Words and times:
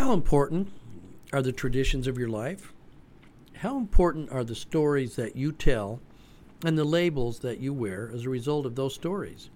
How 0.00 0.14
important 0.14 0.72
are 1.30 1.42
the 1.42 1.52
traditions 1.52 2.06
of 2.06 2.16
your 2.16 2.30
life? 2.30 2.72
How 3.56 3.76
important 3.76 4.32
are 4.32 4.42
the 4.42 4.54
stories 4.54 5.14
that 5.16 5.36
you 5.36 5.52
tell 5.52 6.00
and 6.64 6.78
the 6.78 6.86
labels 6.86 7.40
that 7.40 7.60
you 7.60 7.74
wear 7.74 8.10
as 8.14 8.24
a 8.24 8.30
result 8.30 8.64
of 8.64 8.76
those 8.76 8.94
stories? 8.94 9.50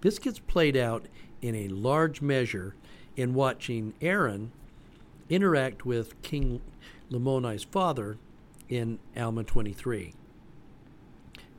This 0.00 0.18
gets 0.18 0.38
played 0.38 0.74
out 0.74 1.04
in 1.42 1.54
a 1.54 1.68
large 1.68 2.22
measure 2.22 2.76
in 3.14 3.34
watching 3.34 3.92
Aaron 4.00 4.52
interact 5.28 5.84
with 5.84 6.20
King 6.22 6.62
Lamoni's 7.10 7.64
father 7.64 8.16
in 8.70 8.98
Alma 9.14 9.44
23. 9.44 10.14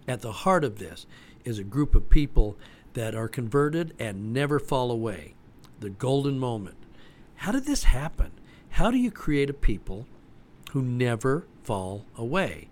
At 0.07 0.21
the 0.21 0.31
heart 0.31 0.63
of 0.63 0.79
this 0.79 1.05
is 1.45 1.59
a 1.59 1.63
group 1.63 1.93
of 1.93 2.09
people 2.09 2.57
that 2.93 3.13
are 3.13 3.27
converted 3.27 3.93
and 3.99 4.33
never 4.33 4.59
fall 4.59 4.89
away. 4.89 5.35
The 5.79 5.91
golden 5.91 6.39
moment. 6.39 6.76
How 7.37 7.51
did 7.51 7.65
this 7.65 7.83
happen? 7.83 8.31
How 8.71 8.89
do 8.89 8.97
you 8.97 9.11
create 9.11 9.49
a 9.49 9.53
people 9.53 10.07
who 10.71 10.81
never 10.81 11.45
fall 11.63 12.03
away? 12.17 12.69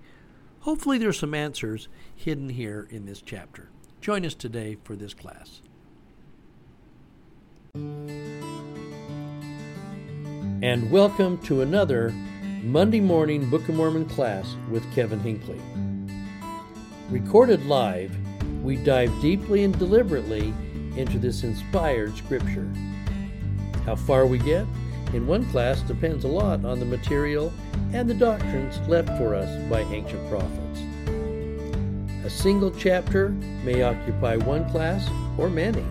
Hopefully, 0.61 0.97
there's 0.97 1.19
some 1.19 1.35
answers 1.35 1.87
hidden 2.15 2.49
here 2.49 2.87
in 2.89 3.05
this 3.05 3.21
chapter. 3.21 3.69
Join 4.01 4.25
us 4.25 4.33
today 4.33 4.77
for 4.83 4.95
this 4.95 5.13
class. 5.13 5.61
And 10.63 10.89
welcome 10.91 11.37
to 11.43 11.61
another 11.61 12.09
Monday 12.63 12.99
morning 12.99 13.47
Book 13.51 13.69
of 13.69 13.75
Mormon 13.75 14.05
class 14.09 14.55
with 14.71 14.83
Kevin 14.95 15.19
Hinckley. 15.19 15.61
Recorded 17.11 17.67
live, 17.67 18.17
we 18.63 18.77
dive 18.77 19.11
deeply 19.21 19.63
and 19.63 19.77
deliberately 19.77 20.55
into 20.97 21.19
this 21.19 21.43
inspired 21.43 22.17
scripture. 22.17 22.67
How 23.85 23.95
far 23.95 24.25
we 24.25 24.39
get 24.39 24.65
in 25.13 25.27
one 25.27 25.45
class 25.51 25.81
depends 25.81 26.25
a 26.25 26.27
lot 26.27 26.65
on 26.65 26.79
the 26.79 26.85
material 26.85 27.53
and 27.93 28.09
the 28.09 28.13
doctrines 28.13 28.79
left 28.87 29.09
for 29.17 29.35
us 29.35 29.49
by 29.69 29.81
ancient 29.81 30.27
prophets. 30.29 30.81
A 32.25 32.29
single 32.29 32.71
chapter 32.71 33.29
may 33.63 33.83
occupy 33.83 34.37
one 34.37 34.67
class 34.71 35.07
or 35.37 35.49
many. 35.49 35.85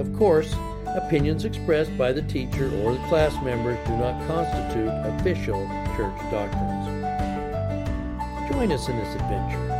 Of 0.00 0.12
course, 0.16 0.54
opinions 0.86 1.44
expressed 1.44 1.96
by 1.98 2.12
the 2.12 2.22
teacher 2.22 2.66
or 2.82 2.92
the 2.94 3.08
class 3.08 3.34
members 3.44 3.78
do 3.86 3.96
not 3.96 4.26
constitute 4.26 4.88
official 4.88 5.66
church 5.96 6.18
doctrines. 6.30 6.86
Join 8.50 8.72
us 8.72 8.88
in 8.88 8.96
this 8.96 9.14
adventure 9.14 9.70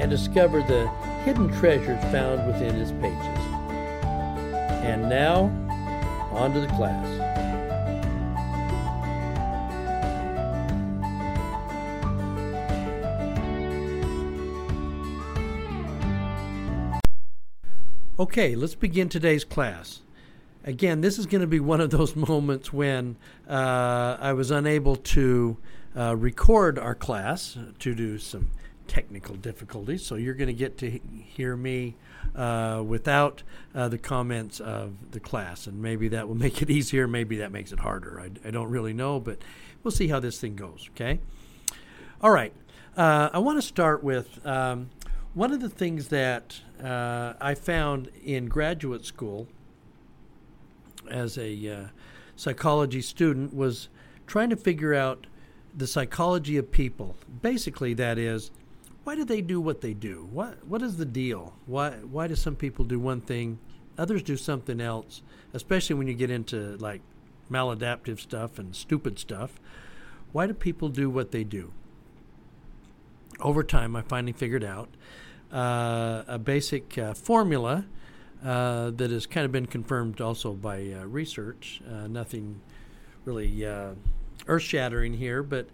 and 0.00 0.10
discover 0.10 0.60
the 0.62 0.86
hidden 1.24 1.52
treasures 1.58 2.02
found 2.12 2.46
within 2.46 2.76
its 2.76 2.92
pages. 2.92 3.38
And 4.84 5.08
now, 5.08 5.50
on 6.34 6.52
to 6.52 6.60
the 6.60 6.66
class. 6.68 7.34
Okay, 18.16 18.54
let's 18.54 18.74
begin 18.74 19.08
today's 19.08 19.44
class. 19.44 20.00
Again, 20.64 21.00
this 21.00 21.18
is 21.18 21.26
going 21.26 21.40
to 21.40 21.46
be 21.46 21.60
one 21.60 21.80
of 21.80 21.90
those 21.90 22.14
moments 22.30 22.72
when 22.72 23.16
uh, 23.48 24.16
I 24.20 24.32
was 24.32 24.50
unable 24.50 24.96
to 24.96 25.56
uh, 25.96 26.16
record 26.16 26.78
our 26.78 26.94
class 26.94 27.58
to 27.80 27.94
do 27.94 28.18
some 28.18 28.50
technical 28.86 29.34
difficulties. 29.34 30.04
So 30.04 30.14
you're 30.14 30.34
going 30.34 30.48
to 30.48 30.54
get 30.54 30.78
to 30.78 30.90
hear 30.90 31.56
me 31.56 31.96
uh, 32.34 32.82
without 32.86 33.42
uh, 33.74 33.88
the 33.88 33.98
comments 33.98 34.60
of 34.60 35.12
the 35.12 35.20
class. 35.20 35.66
And 35.66 35.80
maybe 35.80 36.08
that 36.08 36.28
will 36.28 36.34
make 36.46 36.62
it 36.62 36.70
easier. 36.70 37.06
Maybe 37.06 37.36
that 37.38 37.52
makes 37.52 37.72
it 37.72 37.80
harder. 37.80 38.20
I, 38.20 38.48
I 38.48 38.50
don't 38.50 38.70
really 38.70 38.92
know, 38.92 39.20
but 39.20 39.38
we'll 39.82 39.92
see 39.92 40.08
how 40.08 40.20
this 40.20 40.40
thing 40.40 40.56
goes. 40.56 40.88
Okay. 40.94 41.20
All 42.20 42.30
right. 42.30 42.52
Uh, 42.96 43.30
I 43.32 43.38
want 43.38 43.58
to 43.58 43.62
start 43.62 44.04
with 44.04 44.44
um, 44.46 44.90
one 45.34 45.52
of 45.52 45.60
the 45.60 45.68
things 45.68 46.08
that 46.08 46.60
uh, 46.82 47.34
I 47.40 47.54
found 47.54 48.08
in 48.24 48.46
graduate 48.46 49.04
school 49.04 49.48
as 51.10 51.36
a 51.36 51.68
uh, 51.68 51.84
psychology 52.36 53.02
student 53.02 53.52
was 53.52 53.88
trying 54.26 54.50
to 54.50 54.56
figure 54.56 54.94
out 54.94 55.26
the 55.76 55.86
psychology 55.86 56.56
of 56.56 56.70
people. 56.70 57.16
Basically, 57.42 57.94
that 57.94 58.16
is, 58.16 58.50
why 59.04 59.14
do 59.14 59.24
they 59.24 59.42
do 59.42 59.60
what 59.60 59.80
they 59.80 59.94
do? 59.94 60.28
What 60.32 60.66
what 60.66 60.82
is 60.82 60.96
the 60.96 61.04
deal? 61.04 61.54
Why 61.66 61.90
why 61.90 62.26
do 62.26 62.34
some 62.34 62.56
people 62.56 62.84
do 62.84 62.98
one 62.98 63.20
thing, 63.20 63.58
others 63.96 64.22
do 64.22 64.36
something 64.36 64.80
else? 64.80 65.22
Especially 65.52 65.94
when 65.94 66.08
you 66.08 66.14
get 66.14 66.30
into 66.30 66.76
like 66.78 67.02
maladaptive 67.50 68.18
stuff 68.18 68.58
and 68.58 68.74
stupid 68.74 69.18
stuff. 69.18 69.60
Why 70.32 70.46
do 70.46 70.54
people 70.54 70.88
do 70.88 71.08
what 71.08 71.30
they 71.30 71.44
do? 71.44 71.72
Over 73.40 73.62
time, 73.62 73.94
I 73.94 74.02
finally 74.02 74.32
figured 74.32 74.64
out 74.64 74.88
uh, 75.52 76.24
a 76.26 76.38
basic 76.38 76.96
uh, 76.98 77.14
formula 77.14 77.84
uh, 78.44 78.90
that 78.90 79.10
has 79.10 79.26
kind 79.26 79.44
of 79.44 79.52
been 79.52 79.66
confirmed 79.66 80.20
also 80.20 80.52
by 80.52 80.92
uh, 80.92 81.04
research. 81.04 81.80
Uh, 81.88 82.06
nothing 82.06 82.60
really 83.24 83.64
uh, 83.64 83.90
earth 84.46 84.62
shattering 84.62 85.14
here, 85.14 85.42
but 85.42 85.68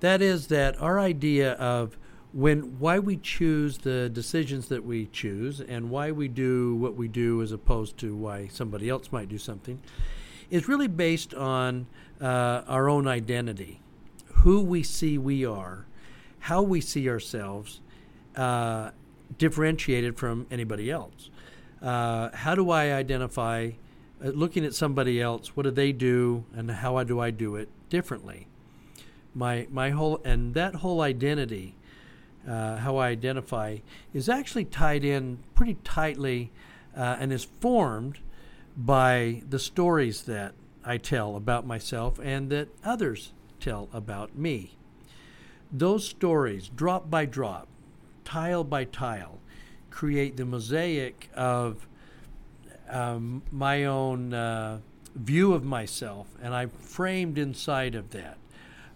that 0.00 0.20
is 0.20 0.48
that 0.48 0.80
our 0.80 0.98
idea 0.98 1.52
of 1.52 1.96
when 2.32 2.78
why 2.78 2.98
we 2.98 3.16
choose 3.16 3.78
the 3.78 4.08
decisions 4.08 4.68
that 4.68 4.84
we 4.84 5.06
choose 5.06 5.60
and 5.60 5.90
why 5.90 6.10
we 6.10 6.28
do 6.28 6.74
what 6.76 6.96
we 6.96 7.06
do 7.06 7.42
as 7.42 7.52
opposed 7.52 7.98
to 7.98 8.16
why 8.16 8.48
somebody 8.48 8.88
else 8.88 9.12
might 9.12 9.28
do 9.28 9.38
something 9.38 9.80
is 10.50 10.68
really 10.68 10.88
based 10.88 11.34
on 11.34 11.86
uh, 12.20 12.62
our 12.68 12.88
own 12.88 13.06
identity, 13.06 13.80
who 14.34 14.60
we 14.60 14.82
see 14.82 15.18
we 15.18 15.44
are, 15.44 15.86
how 16.40 16.62
we 16.62 16.80
see 16.80 17.08
ourselves, 17.08 17.80
uh, 18.36 18.90
differentiated 19.38 20.16
from 20.18 20.46
anybody 20.50 20.90
else. 20.90 21.30
Uh, 21.80 22.30
how 22.34 22.54
do 22.54 22.70
I 22.70 22.92
identify, 22.92 23.70
uh, 24.24 24.28
looking 24.28 24.64
at 24.64 24.74
somebody 24.74 25.20
else, 25.20 25.56
what 25.56 25.64
do 25.64 25.70
they 25.70 25.90
do, 25.90 26.44
and 26.54 26.70
how 26.70 27.02
do 27.02 27.18
I 27.18 27.30
do 27.30 27.56
it 27.56 27.68
differently? 27.88 28.46
My 29.34 29.66
my 29.70 29.90
whole 29.90 30.20
and 30.24 30.52
that 30.54 30.76
whole 30.76 31.00
identity 31.00 31.74
uh, 32.48 32.76
how 32.76 32.96
I 32.96 33.08
identify, 33.08 33.78
is 34.12 34.28
actually 34.28 34.64
tied 34.64 35.04
in 35.04 35.38
pretty 35.54 35.74
tightly 35.84 36.50
uh, 36.96 37.16
and 37.18 37.32
is 37.32 37.44
formed 37.44 38.18
by 38.76 39.42
the 39.48 39.58
stories 39.58 40.22
that 40.22 40.54
I 40.84 40.96
tell 40.98 41.36
about 41.36 41.66
myself 41.66 42.18
and 42.22 42.50
that 42.50 42.68
others 42.84 43.32
tell 43.60 43.88
about 43.92 44.36
me. 44.36 44.76
Those 45.70 46.06
stories, 46.06 46.68
drop 46.68 47.08
by 47.08 47.24
drop, 47.24 47.68
tile 48.24 48.64
by 48.64 48.84
tile, 48.84 49.38
create 49.90 50.36
the 50.36 50.44
mosaic 50.44 51.30
of 51.34 51.86
um, 52.88 53.42
my 53.50 53.84
own 53.84 54.34
uh, 54.34 54.80
view 55.14 55.54
of 55.54 55.64
myself, 55.64 56.26
and 56.42 56.54
I'm 56.54 56.70
framed 56.70 57.38
inside 57.38 57.94
of 57.94 58.10
that. 58.10 58.36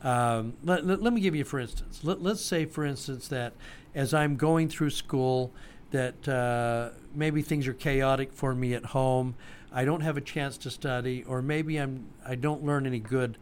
Um, 0.02 0.54
let, 0.62 0.86
let, 0.86 1.02
let, 1.02 1.12
me 1.12 1.20
give 1.20 1.34
you, 1.34 1.44
for 1.44 1.58
instance, 1.58 2.00
let, 2.02 2.18
us 2.24 2.40
say, 2.40 2.64
for 2.64 2.84
instance, 2.84 3.28
that 3.28 3.54
as 3.94 4.12
I'm 4.12 4.36
going 4.36 4.68
through 4.68 4.90
school, 4.90 5.52
that 5.90 6.28
uh, 6.28 6.90
maybe 7.14 7.42
things 7.42 7.66
are 7.66 7.72
chaotic 7.72 8.32
for 8.32 8.54
me 8.54 8.74
at 8.74 8.86
home. 8.86 9.34
I 9.72 9.84
don't 9.84 10.02
have 10.02 10.16
a 10.16 10.20
chance 10.20 10.56
to 10.58 10.70
study, 10.70 11.24
or 11.24 11.42
maybe 11.42 11.78
I'm 11.78 12.06
I 12.24 12.34
don't 12.34 12.64
learn 12.64 12.86
any 12.86 12.98
good 12.98 13.38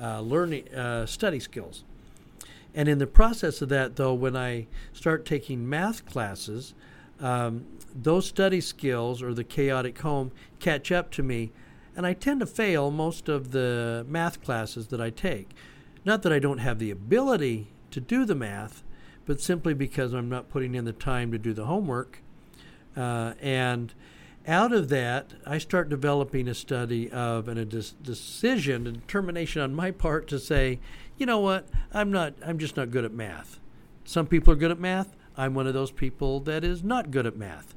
uh, 0.00 0.20
learning 0.20 0.72
uh, 0.74 1.06
study 1.06 1.40
skills. 1.40 1.84
And 2.74 2.88
in 2.88 2.98
the 2.98 3.06
process 3.06 3.62
of 3.62 3.68
that, 3.70 3.96
though, 3.96 4.14
when 4.14 4.36
I 4.36 4.66
start 4.92 5.24
taking 5.24 5.68
math 5.68 6.06
classes, 6.06 6.74
um, 7.20 7.66
those 7.94 8.26
study 8.26 8.60
skills 8.60 9.22
or 9.22 9.34
the 9.34 9.44
chaotic 9.44 9.98
home 9.98 10.30
catch 10.60 10.92
up 10.92 11.10
to 11.12 11.22
me, 11.22 11.50
and 11.96 12.06
I 12.06 12.12
tend 12.12 12.40
to 12.40 12.46
fail 12.46 12.90
most 12.90 13.28
of 13.28 13.50
the 13.50 14.06
math 14.08 14.42
classes 14.42 14.88
that 14.88 15.00
I 15.00 15.10
take. 15.10 15.50
Not 16.08 16.22
that 16.22 16.32
I 16.32 16.38
don't 16.38 16.60
have 16.60 16.78
the 16.78 16.90
ability 16.90 17.68
to 17.90 18.00
do 18.00 18.24
the 18.24 18.34
math, 18.34 18.82
but 19.26 19.42
simply 19.42 19.74
because 19.74 20.14
I'm 20.14 20.30
not 20.30 20.48
putting 20.48 20.74
in 20.74 20.86
the 20.86 20.94
time 20.94 21.30
to 21.32 21.38
do 21.38 21.52
the 21.52 21.66
homework. 21.66 22.22
Uh, 22.96 23.34
and 23.42 23.92
out 24.46 24.72
of 24.72 24.88
that, 24.88 25.34
I 25.44 25.58
start 25.58 25.90
developing 25.90 26.48
a 26.48 26.54
study 26.54 27.10
of 27.10 27.46
and 27.46 27.58
a 27.60 27.66
decision, 27.66 28.86
a 28.86 28.92
determination 28.92 29.60
on 29.60 29.74
my 29.74 29.90
part 29.90 30.28
to 30.28 30.38
say, 30.38 30.80
you 31.18 31.26
know 31.26 31.40
what, 31.40 31.68
I'm 31.92 32.10
not, 32.10 32.32
I'm 32.42 32.58
just 32.58 32.78
not 32.78 32.90
good 32.90 33.04
at 33.04 33.12
math. 33.12 33.60
Some 34.04 34.26
people 34.26 34.54
are 34.54 34.56
good 34.56 34.70
at 34.70 34.80
math. 34.80 35.14
I'm 35.36 35.52
one 35.52 35.66
of 35.66 35.74
those 35.74 35.90
people 35.90 36.40
that 36.40 36.64
is 36.64 36.82
not 36.82 37.10
good 37.10 37.26
at 37.26 37.36
math. 37.36 37.74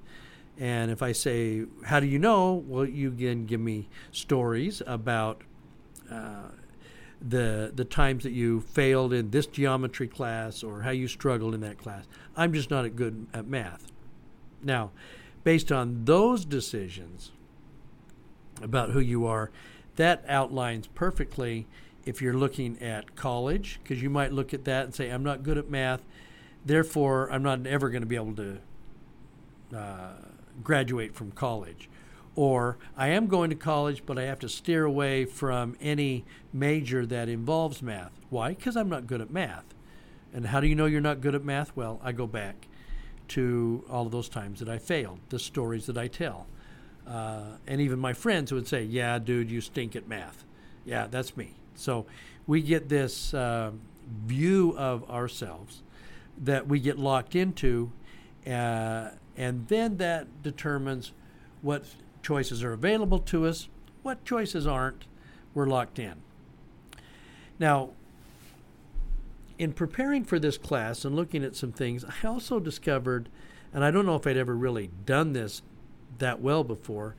And 0.58 0.90
if 0.90 1.02
I 1.02 1.12
say, 1.12 1.66
how 1.84 2.00
do 2.00 2.06
you 2.08 2.18
know? 2.18 2.64
Well, 2.66 2.86
you 2.86 3.12
can 3.12 3.46
give 3.46 3.60
me 3.60 3.90
stories 4.14 4.82
about 4.88 5.42
uh, 6.10 6.52
the 7.22 7.72
the 7.74 7.86
times 7.86 8.24
that 8.24 8.32
you 8.32 8.62
failed 8.62 9.14
in 9.14 9.30
this 9.30 9.46
geometry 9.46 10.08
class 10.08 10.64
or 10.64 10.82
how 10.82 10.90
you 10.90 11.08
struggled 11.08 11.54
in 11.54 11.62
that 11.62 11.78
class. 11.78 12.06
I'm 12.36 12.54
just 12.54 12.72
not 12.72 12.96
good 12.96 13.28
at 13.34 13.46
math. 13.46 13.92
Now, 14.64 14.92
based 15.44 15.72
on 15.72 16.06
those 16.06 16.46
decisions 16.46 17.32
about 18.62 18.92
who 18.92 19.00
you 19.00 19.26
are, 19.26 19.52
that 19.96 20.24
outlines 20.28 20.88
perfectly 20.88 21.68
if 22.06 22.22
you're 22.22 22.34
looking 22.34 22.82
at 22.82 23.16
college, 23.16 23.80
because 23.84 24.02
you 24.02 24.10
might 24.10 24.32
look 24.32 24.54
at 24.54 24.66
that 24.66 24.86
and 24.86 24.96
say, 24.96 25.10
I'm 25.10 25.24
not 25.24 25.44
good 25.44 25.58
at 25.58 25.70
math, 25.70 26.02
therefore, 26.66 27.32
I'm 27.32 27.44
not 27.44 27.66
ever 27.68 27.90
going 27.90 28.02
to 28.02 28.08
be 28.08 28.16
able 28.16 28.36
to 28.36 28.58
uh, 29.76 30.14
graduate 30.64 31.16
from 31.16 31.32
college. 31.32 31.90
Or 32.36 32.78
I 32.96 33.10
am 33.10 33.28
going 33.28 33.50
to 33.50 33.56
college, 33.56 34.04
but 34.06 34.18
I 34.18 34.24
have 34.24 34.40
to 34.40 34.50
steer 34.50 34.86
away 34.86 35.26
from 35.26 35.76
any 35.82 36.24
major 36.54 37.06
that 37.06 37.28
involves 37.28 37.82
math. 37.82 38.12
Why? 38.30 38.50
Because 38.50 38.78
I'm 38.78 38.90
not 38.90 39.06
good 39.08 39.22
at 39.22 39.32
math. 39.32 39.66
And 40.34 40.48
how 40.48 40.62
do 40.62 40.68
you 40.68 40.76
know 40.76 40.86
you're 40.86 41.02
not 41.02 41.20
good 41.20 41.36
at 41.36 41.44
math? 41.44 41.76
Well, 41.76 42.00
I 42.02 42.14
go 42.14 42.26
back 42.26 42.68
to 43.30 43.84
all 43.90 44.06
of 44.06 44.12
those 44.12 44.30
times 44.30 44.60
that 44.60 44.70
I 44.70 44.78
failed, 44.78 45.20
the 45.30 45.40
stories 45.40 45.86
that 45.88 45.98
I 45.98 46.08
tell. 46.08 46.48
Uh, 47.08 47.58
and 47.68 47.82
even 47.82 48.00
my 48.00 48.14
friends 48.14 48.52
would 48.52 48.68
say, 48.68 48.84
Yeah, 48.84 49.20
dude, 49.20 49.52
you 49.52 49.60
stink 49.60 49.96
at 49.96 50.08
math. 50.08 50.46
Yeah, 50.86 51.08
that's 51.08 51.36
me. 51.36 51.56
So 51.76 52.06
we 52.48 52.62
get 52.62 52.90
this 52.90 53.34
uh, 53.34 53.72
view 54.26 54.76
of 54.78 55.10
ourselves 55.10 55.82
that 56.38 56.68
we 56.68 56.80
get 56.80 56.98
locked 56.98 57.36
into, 57.36 57.92
uh, 58.48 59.10
and 59.38 59.68
then 59.68 59.98
that 59.98 60.42
determines 60.44 61.12
what 61.62 61.86
choices 62.22 62.64
are 62.64 62.74
available 62.74 63.20
to 63.20 63.46
us, 63.46 63.68
what 64.04 64.26
choices 64.26 64.66
aren't. 64.66 65.06
We're 65.54 65.68
locked 65.68 66.00
in. 66.00 66.16
Now, 67.60 67.92
in 69.60 69.74
preparing 69.74 70.24
for 70.24 70.40
this 70.40 70.58
class 70.58 71.06
and 71.06 71.16
looking 71.16 71.44
at 71.44 71.56
some 71.56 71.72
things, 71.72 72.04
I 72.04 72.28
also 72.28 72.60
discovered, 72.60 73.30
and 73.74 73.84
I 73.84 73.92
don't 73.92 74.06
know 74.06 74.16
if 74.16 74.26
I'd 74.26 74.38
ever 74.38 74.56
really 74.56 74.90
done 75.06 75.34
this 75.34 75.62
that 76.18 76.42
well 76.42 76.64
before, 76.64 77.16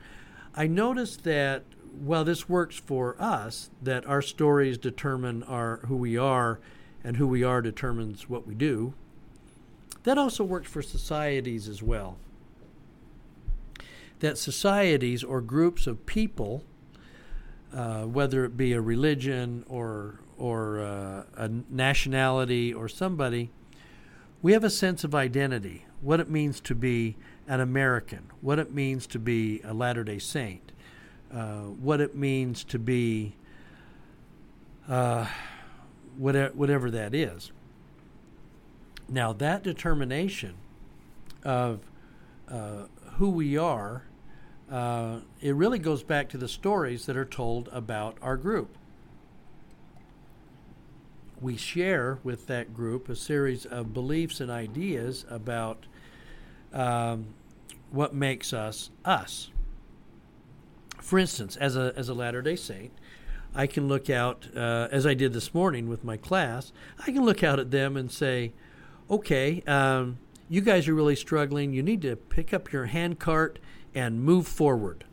I 0.55 0.67
noticed 0.67 1.23
that 1.23 1.63
while 1.97 2.25
this 2.25 2.49
works 2.49 2.75
for 2.75 3.15
us, 3.19 3.69
that 3.81 4.05
our 4.05 4.21
stories 4.21 4.77
determine 4.77 5.43
our 5.43 5.77
who 5.87 5.95
we 5.95 6.17
are, 6.17 6.59
and 7.03 7.17
who 7.17 7.27
we 7.27 7.43
are 7.43 7.61
determines 7.61 8.29
what 8.29 8.47
we 8.47 8.55
do. 8.55 8.93
That 10.03 10.17
also 10.17 10.43
works 10.43 10.69
for 10.69 10.81
societies 10.81 11.67
as 11.67 11.83
well. 11.83 12.17
That 14.23 14.37
societies 14.37 15.21
or 15.21 15.41
groups 15.41 15.85
of 15.85 16.05
people, 16.05 16.63
uh, 17.73 18.03
whether 18.03 18.45
it 18.45 18.55
be 18.55 18.71
a 18.71 18.79
religion 18.79 19.65
or 19.67 20.21
or 20.37 20.79
uh, 20.79 21.23
a 21.35 21.49
nationality 21.69 22.73
or 22.73 22.87
somebody, 22.87 23.51
we 24.41 24.53
have 24.53 24.63
a 24.63 24.69
sense 24.69 25.03
of 25.03 25.13
identity, 25.13 25.85
what 25.99 26.21
it 26.21 26.29
means 26.29 26.61
to 26.61 26.73
be 26.73 27.17
an 27.49 27.59
American, 27.59 28.29
what 28.39 28.59
it 28.59 28.73
means 28.73 29.05
to 29.07 29.19
be 29.19 29.59
a 29.65 29.73
Latter 29.73 30.05
day 30.05 30.19
Saint, 30.19 30.71
uh, 31.33 31.63
what 31.63 31.99
it 31.99 32.15
means 32.15 32.63
to 32.63 32.79
be 32.79 33.35
uh, 34.87 35.27
whatever, 36.17 36.53
whatever 36.53 36.89
that 36.89 37.13
is. 37.13 37.51
Now, 39.09 39.33
that 39.33 39.63
determination 39.63 40.55
of 41.43 41.81
uh, 42.47 42.83
who 43.17 43.29
we 43.29 43.57
are, 43.57 44.03
uh, 44.73 45.19
it 45.39 45.53
really 45.53 45.77
goes 45.77 46.01
back 46.01 46.29
to 46.29 46.37
the 46.37 46.47
stories 46.47 47.05
that 47.05 47.15
are 47.15 47.25
told 47.25 47.69
about 47.71 48.17
our 48.23 48.35
group. 48.35 48.75
We 51.39 51.57
share 51.57 52.17
with 52.23 52.47
that 52.47 52.73
group 52.73 53.07
a 53.07 53.15
series 53.15 53.67
of 53.67 53.93
beliefs 53.93 54.41
and 54.41 54.49
ideas 54.49 55.25
about 55.29 55.85
um, 56.73 57.35
what 57.91 58.15
makes 58.15 58.51
us 58.51 58.89
us. 59.05 59.51
For 60.99 61.19
instance, 61.19 61.55
as 61.57 61.75
a, 61.75 61.93
as 61.95 62.09
a 62.09 62.15
Latter 62.15 62.41
day 62.41 62.55
Saint, 62.55 62.93
I 63.53 63.67
can 63.67 63.87
look 63.87 64.09
out, 64.09 64.47
uh, 64.55 64.87
as 64.89 65.05
I 65.05 65.13
did 65.13 65.33
this 65.33 65.53
morning 65.53 65.87
with 65.87 66.03
my 66.03 66.17
class, 66.17 66.73
I 67.05 67.11
can 67.11 67.23
look 67.23 67.43
out 67.43 67.59
at 67.59 67.69
them 67.69 67.95
and 67.95 68.11
say, 68.11 68.53
okay, 69.07 69.61
um, 69.67 70.17
you 70.49 70.61
guys 70.61 70.87
are 70.87 70.95
really 70.95 71.15
struggling. 71.15 71.73
You 71.73 71.83
need 71.83 72.01
to 72.01 72.15
pick 72.15 72.55
up 72.55 72.71
your 72.71 72.85
hand 72.85 73.19
cart 73.19 73.59
and 73.95 74.23
move 74.23 74.47
forward. 74.47 75.05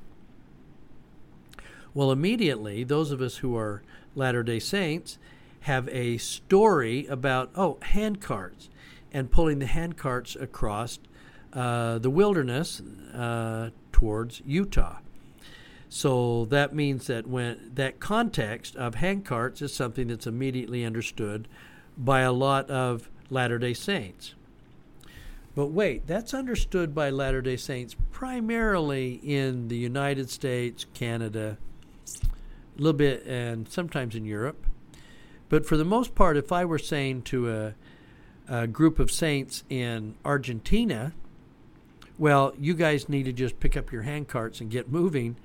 Well, 1.92 2.12
immediately, 2.12 2.84
those 2.84 3.10
of 3.10 3.20
us 3.20 3.38
who 3.38 3.56
are 3.56 3.82
Latter 4.14 4.42
day 4.42 4.58
Saints 4.58 5.18
have 5.60 5.88
a 5.88 6.18
story 6.18 7.06
about, 7.06 7.50
oh, 7.54 7.78
hand 7.82 8.20
carts 8.20 8.70
and 9.12 9.30
pulling 9.30 9.58
the 9.58 9.66
hand 9.66 9.96
carts 9.96 10.36
across 10.36 10.98
uh, 11.52 11.98
the 11.98 12.10
wilderness 12.10 12.80
uh, 13.12 13.70
towards 13.92 14.40
Utah. 14.46 14.98
So 15.88 16.44
that 16.46 16.72
means 16.72 17.08
that 17.08 17.26
when 17.26 17.72
that 17.74 17.98
context 17.98 18.76
of 18.76 18.94
hand 18.94 19.24
carts 19.24 19.60
is 19.60 19.74
something 19.74 20.06
that's 20.06 20.26
immediately 20.26 20.84
understood 20.84 21.48
by 21.98 22.20
a 22.20 22.32
lot 22.32 22.70
of 22.70 23.10
Latter 23.28 23.58
day 23.58 23.74
Saints. 23.74 24.34
But 25.54 25.66
wait, 25.66 26.06
that's 26.06 26.32
understood 26.32 26.94
by 26.94 27.10
Latter 27.10 27.42
day 27.42 27.56
Saints 27.56 27.96
primarily 28.10 29.14
in 29.14 29.68
the 29.68 29.76
United 29.76 30.30
States, 30.30 30.86
Canada, 30.94 31.58
a 32.22 32.78
little 32.78 32.96
bit, 32.96 33.26
and 33.26 33.68
sometimes 33.68 34.14
in 34.14 34.24
Europe. 34.24 34.66
But 35.48 35.66
for 35.66 35.76
the 35.76 35.84
most 35.84 36.14
part, 36.14 36.36
if 36.36 36.52
I 36.52 36.64
were 36.64 36.78
saying 36.78 37.22
to 37.22 37.50
a, 37.50 37.74
a 38.48 38.66
group 38.68 39.00
of 39.00 39.10
saints 39.10 39.64
in 39.68 40.14
Argentina, 40.24 41.12
well, 42.16 42.54
you 42.58 42.74
guys 42.74 43.08
need 43.08 43.24
to 43.24 43.32
just 43.32 43.58
pick 43.58 43.76
up 43.76 43.90
your 43.90 44.04
handcarts 44.04 44.60
and 44.60 44.70
get 44.70 44.90
moving. 44.90 45.36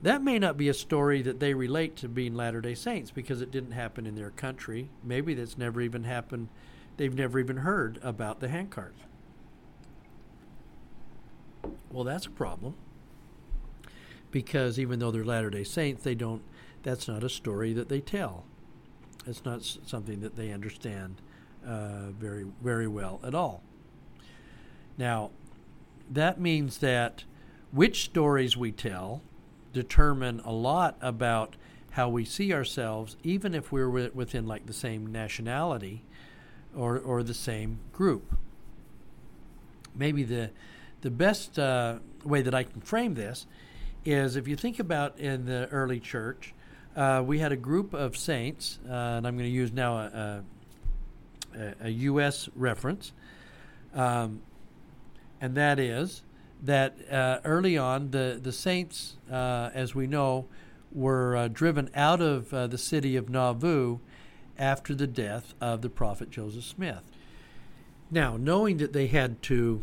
That 0.00 0.22
may 0.22 0.38
not 0.38 0.56
be 0.56 0.68
a 0.68 0.74
story 0.74 1.20
that 1.22 1.40
they 1.40 1.52
relate 1.52 1.96
to 1.96 2.08
being 2.08 2.34
Latter 2.34 2.62
day 2.62 2.74
Saints 2.74 3.10
because 3.10 3.42
it 3.42 3.50
didn't 3.50 3.72
happen 3.72 4.06
in 4.06 4.14
their 4.14 4.30
country. 4.30 4.88
Maybe 5.04 5.34
that's 5.34 5.58
never 5.58 5.82
even 5.82 6.04
happened. 6.04 6.48
They've 6.96 7.14
never 7.14 7.38
even 7.38 7.58
heard 7.58 7.98
about 8.02 8.40
the 8.40 8.48
handcarts. 8.48 9.00
Well, 11.90 12.04
that's 12.04 12.26
a 12.26 12.30
problem 12.30 12.74
because 14.30 14.78
even 14.78 14.98
though 14.98 15.10
they're 15.10 15.24
Latter 15.24 15.50
day 15.50 15.64
Saints, 15.64 16.02
they 16.02 16.14
don't. 16.14 16.42
That's 16.82 17.06
not 17.06 17.22
a 17.22 17.28
story 17.28 17.72
that 17.74 17.88
they 17.88 18.00
tell. 18.00 18.44
It's 19.26 19.44
not 19.44 19.62
something 19.62 20.20
that 20.20 20.34
they 20.34 20.50
understand 20.50 21.20
uh, 21.64 22.10
very, 22.10 22.46
very 22.60 22.88
well 22.88 23.20
at 23.22 23.34
all. 23.34 23.62
Now, 24.98 25.30
that 26.10 26.40
means 26.40 26.78
that 26.78 27.24
which 27.70 28.04
stories 28.04 28.56
we 28.56 28.72
tell 28.72 29.22
determine 29.72 30.40
a 30.40 30.52
lot 30.52 30.96
about 31.00 31.56
how 31.92 32.08
we 32.08 32.24
see 32.24 32.52
ourselves, 32.52 33.16
even 33.22 33.54
if 33.54 33.70
we're 33.70 33.88
within 33.88 34.46
like 34.46 34.66
the 34.66 34.72
same 34.72 35.06
nationality 35.06 36.04
or, 36.76 36.98
or 36.98 37.22
the 37.22 37.34
same 37.34 37.78
group. 37.92 38.32
Maybe 39.94 40.22
the, 40.22 40.50
the 41.02 41.10
best 41.10 41.58
uh, 41.58 41.98
way 42.24 42.42
that 42.42 42.54
I 42.54 42.62
can 42.62 42.80
frame 42.80 43.14
this 43.14 43.46
is 44.04 44.36
if 44.36 44.48
you 44.48 44.56
think 44.56 44.78
about 44.78 45.18
in 45.18 45.44
the 45.44 45.68
early 45.68 46.00
church, 46.00 46.54
uh, 46.96 47.22
we 47.24 47.38
had 47.38 47.52
a 47.52 47.56
group 47.56 47.94
of 47.94 48.16
saints, 48.16 48.78
uh, 48.88 48.92
and 48.92 49.26
I'm 49.26 49.36
going 49.36 49.48
to 49.48 49.54
use 49.54 49.72
now 49.72 49.96
a, 49.96 50.44
a, 51.56 51.74
a 51.82 51.88
U.S. 51.90 52.48
reference. 52.54 53.12
Um, 53.94 54.40
and 55.40 55.54
that 55.54 55.78
is 55.78 56.22
that 56.62 56.94
uh, 57.10 57.40
early 57.44 57.76
on, 57.76 58.10
the, 58.10 58.38
the 58.40 58.52
saints, 58.52 59.16
uh, 59.30 59.70
as 59.74 59.94
we 59.94 60.06
know, 60.06 60.46
were 60.92 61.36
uh, 61.36 61.48
driven 61.48 61.90
out 61.94 62.20
of 62.20 62.50
the 62.50 62.78
city 62.78 63.16
of 63.16 63.28
Nauvoo 63.28 63.98
after 64.58 64.94
the 64.94 65.06
death 65.06 65.54
of 65.60 65.82
the 65.82 65.88
prophet 65.88 66.30
Joseph 66.30 66.64
Smith. 66.64 67.02
Now, 68.10 68.36
knowing 68.36 68.76
that 68.78 68.92
they 68.92 69.06
had 69.06 69.42
to 69.44 69.82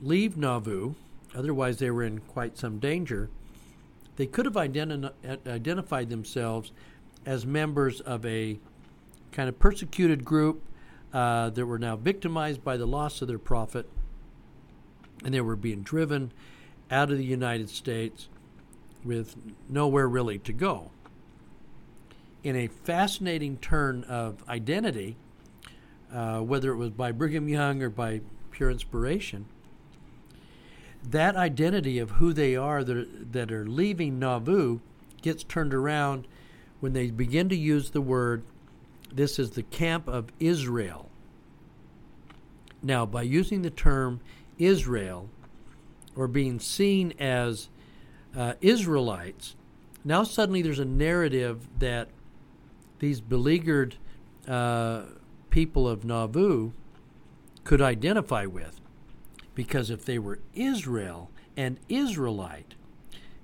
leave 0.00 0.36
Nauvoo, 0.36 0.94
otherwise 1.34 1.78
they 1.78 1.90
were 1.90 2.04
in 2.04 2.18
quite 2.20 2.58
some 2.58 2.78
danger, 2.78 3.30
they 4.16 4.26
could 4.26 4.44
have 4.44 4.54
identi- 4.54 5.12
identified 5.46 6.10
themselves 6.10 6.72
as 7.24 7.46
members 7.46 8.00
of 8.00 8.26
a 8.26 8.58
kind 9.30 9.48
of 9.48 9.58
persecuted 9.58 10.24
group 10.24 10.62
uh, 11.12 11.50
that 11.50 11.66
were 11.66 11.78
now 11.78 11.96
victimized 11.96 12.62
by 12.62 12.76
the 12.76 12.86
loss 12.86 13.22
of 13.22 13.28
their 13.28 13.38
prophet 13.38 13.88
and 15.24 15.32
they 15.32 15.40
were 15.40 15.56
being 15.56 15.82
driven 15.82 16.32
out 16.90 17.10
of 17.10 17.18
the 17.18 17.24
United 17.24 17.70
States 17.70 18.28
with 19.04 19.36
nowhere 19.68 20.08
really 20.08 20.38
to 20.38 20.52
go. 20.52 20.90
In 22.42 22.56
a 22.56 22.66
fascinating 22.66 23.56
turn 23.58 24.04
of 24.04 24.42
identity, 24.48 25.16
uh, 26.12 26.40
whether 26.40 26.72
it 26.72 26.76
was 26.76 26.90
by 26.90 27.12
Brigham 27.12 27.48
Young 27.48 27.82
or 27.82 27.88
by 27.88 28.20
pure 28.50 28.70
inspiration, 28.70 29.46
that 31.08 31.36
identity 31.36 31.98
of 31.98 32.12
who 32.12 32.32
they 32.32 32.56
are 32.56 32.84
that 32.84 32.96
are, 32.96 33.06
that 33.30 33.52
are 33.52 33.66
leaving 33.66 34.18
Nauvoo 34.18 34.80
gets 35.20 35.44
turned 35.44 35.72
around 35.72 36.26
when 36.80 36.92
they 36.92 37.10
begin 37.10 37.48
to 37.48 37.56
use 37.56 37.90
the 37.90 38.00
word, 38.00 38.42
this 39.12 39.38
is 39.38 39.52
the 39.52 39.62
camp 39.62 40.08
of 40.08 40.32
Israel. 40.40 41.08
Now, 42.82 43.06
by 43.06 43.22
using 43.22 43.62
the 43.62 43.70
term 43.70 44.20
Israel 44.58 45.28
or 46.16 46.26
being 46.26 46.58
seen 46.58 47.12
as 47.20 47.68
uh, 48.36 48.54
Israelites, 48.60 49.54
now 50.04 50.24
suddenly 50.24 50.60
there's 50.60 50.80
a 50.80 50.84
narrative 50.84 51.68
that 51.78 52.08
these 53.02 53.20
beleaguered 53.20 53.96
uh, 54.46 55.02
people 55.50 55.88
of 55.88 56.04
Nauvoo 56.04 56.70
could 57.64 57.82
identify 57.82 58.46
with. 58.46 58.80
Because 59.56 59.90
if 59.90 60.04
they 60.04 60.20
were 60.20 60.38
Israel 60.54 61.28
and 61.56 61.80
Israelite, 61.88 62.76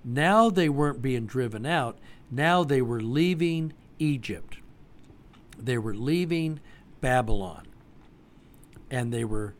now 0.05 0.49
they 0.49 0.69
weren't 0.69 1.03
being 1.03 1.27
driven 1.27 1.67
out, 1.67 1.99
now 2.31 2.63
they 2.63 2.81
were 2.81 3.01
leaving 3.01 3.73
Egypt. 3.99 4.59
They 5.59 5.77
were 5.77 5.95
leaving 5.95 6.61
Babylon. 7.01 7.67
And 8.93 9.13
they 9.13 9.25
were, 9.25 9.57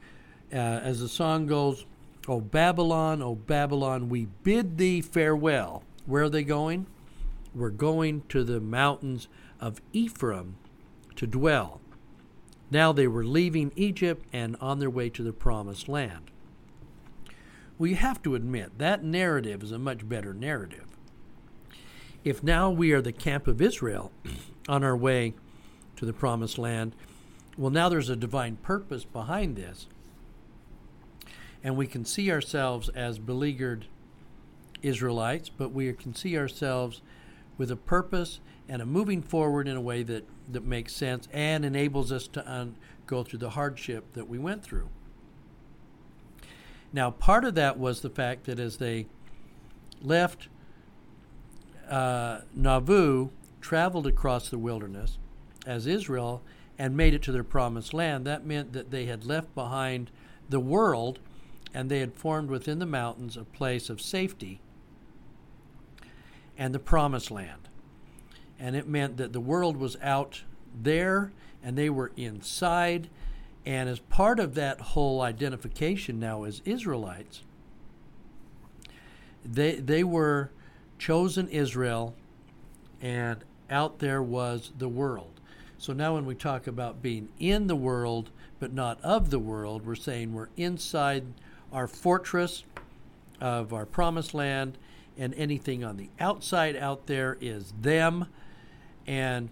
uh, 0.53 0.57
as 0.57 1.01
the 1.01 1.09
song 1.09 1.47
goes, 1.47 1.87
O 2.29 2.41
Babylon, 2.41 3.21
O 3.21 3.35
Babylon, 3.35 4.09
we 4.09 4.27
bid 4.45 4.79
thee 4.79 5.01
farewell. 5.01 5.83
Where 6.07 6.23
are 6.23 6.31
they 6.31 6.45
going? 6.45 6.87
We're 7.53 7.71
going 7.71 8.23
to 8.29 8.45
the 8.45 8.61
mountains 8.61 9.27
of 9.61 9.81
Ephraim 9.93 10.57
to 11.17 11.27
dwell. 11.27 11.81
Now 12.71 12.93
they 12.93 13.07
were 13.07 13.25
leaving 13.25 13.73
Egypt 13.77 14.27
and 14.33 14.57
on 14.61 14.79
their 14.79 14.91
way 14.91 15.09
to 15.11 15.23
the 15.23 15.33
promised 15.33 15.89
land. 15.89 16.31
You 17.81 17.97
have 17.97 18.23
to 18.23 18.35
admit 18.35 18.79
that 18.79 19.05
narrative 19.05 19.63
is 19.63 19.73
a 19.73 19.79
much 19.79 20.09
better 20.09 20.35
narrative. 20.35 20.87
If 22.25 22.43
now 22.43 22.71
we 22.71 22.93
are 22.93 23.01
the 23.01 23.13
camp 23.13 23.47
of 23.47 23.63
Israel 23.63 24.13
on 24.69 24.85
our 24.85 24.97
way 24.97 25.35
to 25.97 26.05
the 26.05 26.13
promised 26.13 26.59
land, 26.59 26.95
well, 27.57 27.71
now 27.71 27.89
there's 27.89 28.11
a 28.11 28.17
divine 28.17 28.57
purpose 28.57 29.05
behind 29.05 29.57
this. 29.57 29.87
And 31.63 31.77
we 31.77 31.87
can 31.87 32.05
see 32.05 32.31
ourselves 32.31 32.89
as 32.91 33.19
beleaguered 33.19 33.87
Israelites, 34.83 35.49
but 35.49 35.73
we 35.73 35.93
can 35.93 36.15
see 36.15 36.37
ourselves 36.37 37.03
with 37.57 37.71
a 37.71 37.77
purpose 37.77 38.41
and 38.69 38.83
a 38.83 38.87
moving 38.87 39.23
forward 39.23 39.67
in 39.67 39.77
a 39.77 39.81
way 39.81 40.03
that, 40.03 40.25
that 40.51 40.65
makes 40.65 40.93
sense 40.93 41.29
and 41.33 41.65
enables 41.65 42.13
us 42.13 42.29
to 42.29 42.51
un- 42.51 42.77
go 43.07 43.23
through 43.23 43.39
the 43.39 43.51
hardship 43.51 44.13
that 44.13 44.29
we 44.29 44.39
went 44.39 44.63
through. 44.63 44.89
Now, 46.93 47.11
part 47.11 47.45
of 47.45 47.55
that 47.55 47.79
was 47.79 48.01
the 48.01 48.11
fact 48.11 48.45
that 48.45 48.59
as 48.59 48.77
they 48.79 49.07
left 50.03 50.49
uh, 51.89 52.41
Nauvoo, 52.55 53.31
traveled 53.61 54.07
across 54.07 54.49
the 54.49 54.59
wilderness 54.59 55.19
as 55.67 55.87
Israel, 55.87 56.43
and 56.79 56.97
made 56.97 57.13
it 57.13 57.23
to 57.23 57.33
their 57.33 57.45
promised 57.45 57.93
land, 57.93 58.25
that 58.27 58.47
meant 58.47 58.73
that 58.73 58.91
they 58.91 59.07
had 59.07 59.25
left 59.25 59.55
behind 59.55 60.11
the 60.49 60.61
world 60.61 61.19
and 61.75 61.91
they 61.91 62.01
had 62.01 62.15
formed 62.15 62.49
within 62.49 62.79
the 62.79 62.87
mountains 62.87 63.37
a 63.37 63.45
place 63.45 63.91
of 63.91 64.01
safety 64.01 64.61
and 66.57 66.75
the 66.75 66.79
promised 66.79 67.31
land. 67.31 67.68
And 68.59 68.75
it 68.75 68.89
meant 68.89 69.17
that 69.19 69.33
the 69.33 69.41
world 69.41 69.77
was 69.77 69.97
out 70.03 70.43
there 70.83 71.33
and 71.63 71.77
they 71.77 71.91
were 71.91 72.13
inside. 72.17 73.09
And 73.65 73.89
as 73.89 73.99
part 74.01 74.41
of 74.41 74.55
that 74.55 74.81
whole 74.81 75.21
identification 75.21 76.19
now 76.19 76.45
as 76.45 76.63
Israelites, 76.65 77.43
they, 79.45 79.77
they 79.77 80.05
were 80.05 80.51
chosen 80.99 81.49
Israel, 81.49 82.15
and 83.01 83.45
out 83.71 83.99
there 83.99 84.23
was 84.23 84.73
the 84.79 84.89
world. 84.89 85.41
So 85.79 85.93
now, 85.93 86.15
when 86.15 86.27
we 86.27 86.35
talk 86.35 86.67
about 86.67 87.03
being 87.03 87.29
in 87.39 87.69
the 87.69 87.77
world 87.77 88.31
but 88.59 88.73
not 88.73 89.01
of 89.03 89.31
the 89.31 89.39
world, 89.39 89.87
we're 89.87 89.95
saying 89.95 90.33
we're 90.33 90.49
inside 90.57 91.25
our 91.73 91.87
fortress 91.87 92.65
of 93.41 93.73
our 93.73 93.87
promised 93.87 94.35
land, 94.35 94.77
and 95.17 95.33
anything 95.35 95.85
on 95.85 95.97
the 95.97 96.11
outside 96.19 96.77
out 96.77 97.07
there 97.07 97.39
is 97.41 97.73
them. 97.81 98.27
And 99.09 99.49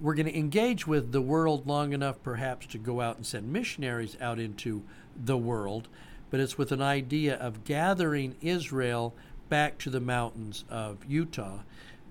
we're 0.00 0.14
going 0.14 0.26
to 0.26 0.38
engage 0.38 0.86
with 0.86 1.12
the 1.12 1.22
world 1.22 1.66
long 1.66 1.94
enough, 1.94 2.22
perhaps, 2.22 2.66
to 2.66 2.78
go 2.78 3.00
out 3.00 3.16
and 3.16 3.24
send 3.24 3.50
missionaries 3.50 4.18
out 4.20 4.38
into 4.38 4.82
the 5.16 5.36
world, 5.36 5.88
but 6.30 6.40
it's 6.40 6.58
with 6.58 6.72
an 6.72 6.82
idea 6.82 7.34
of 7.36 7.64
gathering 7.64 8.36
Israel 8.42 9.14
back 9.48 9.78
to 9.78 9.90
the 9.90 9.98
mountains 9.98 10.64
of 10.68 10.98
Utah, 11.08 11.60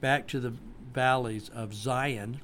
back 0.01 0.27
to 0.30 0.39
the 0.39 0.54
valleys 0.92 1.50
of 1.50 1.74
Zion. 1.75 2.42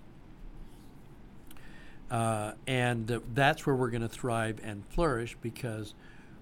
Uh, 2.11 2.51
and 2.67 3.07
that's 3.33 3.65
where 3.65 3.75
we're 3.75 3.89
going 3.89 4.03
to 4.03 4.07
thrive 4.07 4.59
and 4.63 4.85
flourish 4.85 5.35
because 5.41 5.95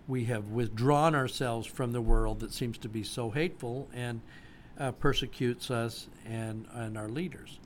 we 0.05 0.25
have 0.25 0.49
withdrawn 0.49 1.15
ourselves 1.15 1.65
from 1.65 1.93
the 1.93 2.01
world 2.01 2.41
that 2.41 2.51
seems 2.51 2.77
to 2.79 2.89
be 2.89 3.03
so 3.03 3.29
hateful 3.29 3.87
and 3.93 4.19
uh, 4.77 4.91
persecutes 4.91 5.71
us 5.71 6.09
and, 6.25 6.67
and 6.73 6.97
our 6.97 7.07
leaders. 7.07 7.57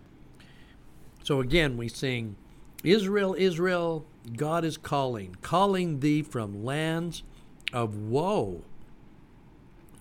So 1.25 1.39
again, 1.39 1.75
we 1.75 1.87
sing, 1.87 2.35
Israel, 2.83 3.35
Israel, 3.35 4.05
God 4.37 4.63
is 4.63 4.77
calling, 4.77 5.35
calling 5.41 5.99
thee 5.99 6.21
from 6.21 6.63
lands 6.63 7.23
of 7.73 7.97
woe, 7.97 8.61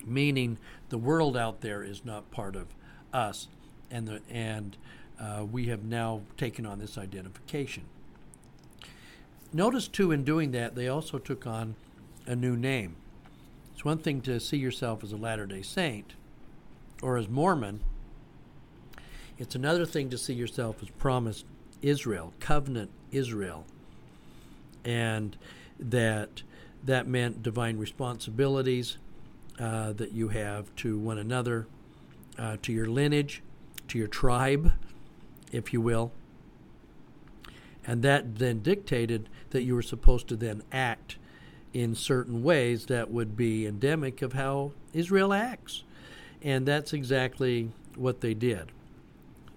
meaning 0.05 0.59
the 0.89 0.99
world 0.99 1.35
out 1.35 1.61
there 1.61 1.81
is 1.81 2.05
not 2.05 2.29
part 2.29 2.55
of 2.55 2.67
us, 3.11 3.47
and, 3.89 4.07
the, 4.07 4.21
and 4.29 4.77
uh, 5.19 5.43
we 5.51 5.65
have 5.65 5.83
now 5.83 6.21
taken 6.37 6.63
on 6.63 6.77
this 6.77 6.95
identification. 6.95 7.85
Notice, 9.51 9.87
too, 9.87 10.11
in 10.11 10.23
doing 10.23 10.51
that, 10.51 10.75
they 10.75 10.87
also 10.87 11.17
took 11.17 11.47
on 11.47 11.75
a 12.27 12.35
new 12.35 12.55
name. 12.55 12.97
It's 13.73 13.83
one 13.83 13.97
thing 13.97 14.21
to 14.21 14.39
see 14.39 14.57
yourself 14.57 15.03
as 15.03 15.11
a 15.11 15.17
Latter 15.17 15.47
day 15.47 15.63
Saint 15.63 16.13
or 17.01 17.17
as 17.17 17.27
Mormon, 17.27 17.79
it's 19.37 19.55
another 19.55 19.85
thing 19.85 20.09
to 20.09 20.17
see 20.17 20.33
yourself 20.33 20.77
as 20.81 20.89
promised 20.89 21.45
Israel, 21.81 22.33
covenant 22.39 22.91
Israel. 23.11 23.65
And 24.83 25.37
that 25.79 26.43
that 26.83 27.07
meant 27.07 27.41
divine 27.41 27.77
responsibilities 27.77 28.97
uh, 29.59 29.93
that 29.93 30.11
you 30.11 30.27
have 30.29 30.73
to 30.75 30.99
one 30.99 31.17
another, 31.17 31.65
uh, 32.37 32.57
to 32.61 32.71
your 32.71 32.85
lineage, 32.85 33.41
to 33.87 33.97
your 33.97 34.07
tribe, 34.07 34.71
if 35.51 35.73
you 35.73 35.81
will. 35.81 36.11
And 37.87 38.03
that 38.03 38.35
then 38.37 38.59
dictated 38.59 39.29
that 39.49 39.63
you 39.63 39.75
were 39.75 39.81
supposed 39.81 40.27
to 40.27 40.35
then 40.35 40.63
act 40.71 41.17
in 41.73 41.95
certain 41.95 42.43
ways 42.43 42.85
that 42.85 43.11
would 43.11 43.35
be 43.35 43.65
endemic 43.65 44.21
of 44.21 44.33
how 44.33 44.71
Israel 44.93 45.33
acts. 45.33 45.83
And 46.41 46.65
that's 46.65 46.93
exactly 46.93 47.71
what 47.95 48.21
they 48.21 48.33
did. 48.33 48.71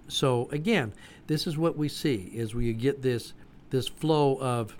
So 0.08 0.48
again, 0.50 0.92
this 1.26 1.46
is 1.46 1.56
what 1.56 1.76
we 1.76 1.88
see 1.88 2.30
is 2.34 2.54
we 2.54 2.72
get 2.72 3.02
this 3.02 3.34
this 3.70 3.86
flow 3.86 4.38
of 4.40 4.76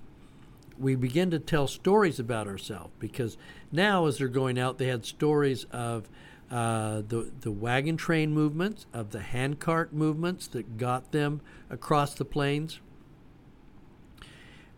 we 0.78 0.94
begin 0.94 1.30
to 1.30 1.38
tell 1.38 1.66
stories 1.66 2.18
about 2.18 2.46
ourselves 2.46 2.92
because 2.98 3.36
now 3.70 4.06
as 4.06 4.18
they're 4.18 4.28
going 4.28 4.58
out 4.58 4.78
they 4.78 4.86
had 4.86 5.04
stories 5.04 5.64
of 5.70 6.08
uh, 6.50 7.02
the 7.08 7.30
the 7.42 7.50
wagon 7.50 7.96
train 7.96 8.32
movements 8.32 8.86
of 8.94 9.10
the 9.10 9.20
handcart 9.20 9.92
movements 9.92 10.46
that 10.48 10.78
got 10.78 11.12
them 11.12 11.40
across 11.68 12.14
the 12.14 12.24
plains. 12.24 12.80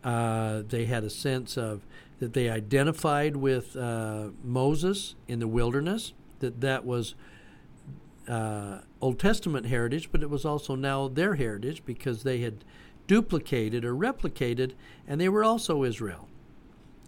Uh, 0.03 0.63
they 0.67 0.85
had 0.85 1.03
a 1.03 1.09
sense 1.09 1.57
of 1.57 1.85
that 2.19 2.33
they 2.33 2.49
identified 2.49 3.35
with 3.35 3.75
uh, 3.75 4.29
Moses 4.43 5.15
in 5.27 5.39
the 5.39 5.47
wilderness, 5.47 6.13
that 6.39 6.61
that 6.61 6.85
was 6.85 7.15
uh, 8.27 8.79
Old 8.99 9.19
Testament 9.19 9.67
heritage, 9.67 10.11
but 10.11 10.21
it 10.21 10.29
was 10.29 10.45
also 10.45 10.75
now 10.75 11.07
their 11.07 11.35
heritage 11.35 11.83
because 11.85 12.23
they 12.23 12.39
had 12.39 12.63
duplicated 13.07 13.83
or 13.83 13.93
replicated, 13.95 14.73
and 15.07 15.19
they 15.19 15.29
were 15.29 15.43
also 15.43 15.83
Israel, 15.83 16.27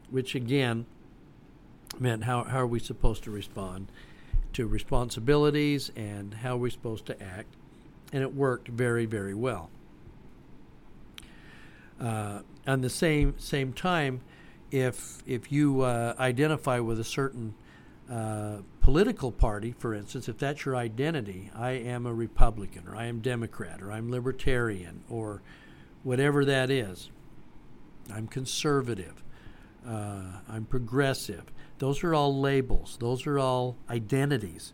which 0.10 0.36
again 0.36 0.86
meant 2.00 2.24
how, 2.24 2.44
how 2.44 2.60
are 2.60 2.68
we 2.68 2.80
supposed 2.80 3.24
to 3.24 3.32
respond 3.32 3.92
to 4.54 4.68
responsibilities 4.68 5.92
and 5.96 6.36
how 6.36 6.54
are 6.54 6.58
we 6.58 6.70
supposed 6.70 7.06
to 7.08 7.22
act, 7.22 7.56
and 8.12 8.22
it 8.22 8.34
worked 8.34 8.68
very, 8.68 9.06
very 9.06 9.34
well. 9.34 9.70
Uh, 12.00 12.40
on 12.68 12.82
the 12.82 12.90
same 12.90 13.36
same 13.38 13.72
time, 13.72 14.22
if 14.72 15.24
if 15.26 15.52
you 15.52 15.82
uh, 15.82 16.16
identify 16.20 16.80
with 16.80 17.00
a 17.00 17.04
certain 17.04 17.54
uh, 18.10 18.58
political 18.84 19.32
party, 19.32 19.72
for 19.72 19.94
instance, 19.94 20.28
if 20.28 20.38
that's 20.38 20.66
your 20.66 20.76
identity, 20.76 21.50
I 21.56 21.72
am 21.72 22.06
a 22.06 22.14
Republican 22.14 22.86
or 22.86 22.98
I 22.98 23.06
am 23.06 23.22
Democrat 23.22 23.82
or 23.82 23.94
I'm 23.94 24.12
Libertarian 24.12 25.06
or 25.10 25.42
whatever 26.04 26.44
that 26.44 26.70
is. 26.70 27.10
I'm 28.14 28.28
conservative. 28.28 29.24
Uh, 29.88 30.24
I'm 30.50 30.66
progressive. 30.66 31.46
Those 31.80 32.04
are 32.04 32.14
all 32.14 32.38
labels. 32.38 32.98
Those 33.00 33.26
are 33.26 33.40
all 33.40 33.78
identities. 33.90 34.74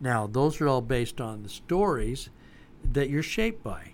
Now, 0.00 0.26
those 0.26 0.60
are 0.60 0.66
all 0.66 0.82
based 0.82 1.20
on 1.20 1.44
the 1.44 1.48
stories 1.48 2.30
that 2.82 3.08
you're 3.10 3.22
shaped 3.22 3.62
by. 3.62 3.92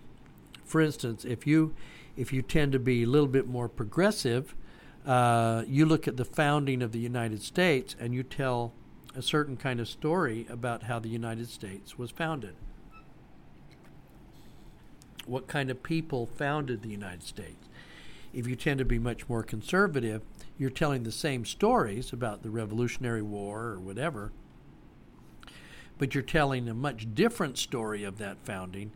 For 0.65 0.81
instance, 0.81 1.27
if 1.27 1.47
you 1.47 1.75
if 2.17 2.33
you 2.33 2.41
tend 2.41 2.73
to 2.73 2.79
be 2.79 3.03
a 3.03 3.07
little 3.07 3.29
bit 3.29 3.47
more 3.47 3.69
progressive, 3.69 4.55
uh, 5.07 5.65
you 5.67 5.85
look 5.85 6.09
at 6.09 6.17
the 6.17 6.25
founding 6.25 6.81
of 6.83 6.93
the 6.93 6.99
United 6.99 7.43
States 7.43 7.95
and 8.01 8.15
you 8.15 8.23
tell 8.23 8.73
a 9.15 9.23
certain 9.23 9.57
kind 9.57 9.81
of 9.81 9.89
story 9.89 10.47
about 10.49 10.85
how 10.85 10.99
the 10.99 11.09
United 11.09 11.49
States 11.49 11.99
was 11.99 12.11
founded. 12.11 12.55
what 15.27 15.47
kind 15.47 15.71
of 15.71 15.83
people 15.83 16.27
founded 16.27 16.83
the 16.83 16.89
United 16.89 17.23
States. 17.23 17.69
If 18.33 18.47
you 18.47 18.57
tend 18.57 18.79
to 18.79 18.85
be 18.85 18.99
much 18.99 19.29
more 19.29 19.43
conservative, 19.43 20.23
you're 20.59 20.71
telling 20.71 21.03
the 21.03 21.13
same 21.13 21.45
stories 21.45 22.13
about 22.13 22.43
the 22.43 22.51
Revolutionary 22.51 23.23
War 23.23 23.67
or 23.67 23.79
whatever, 23.79 24.33
but 25.99 26.15
you're 26.15 26.23
telling 26.23 26.69
a 26.69 26.75
much 26.75 27.15
different 27.15 27.59
story 27.59 28.05
of 28.05 28.19
that 28.19 28.39
founding 28.45 28.93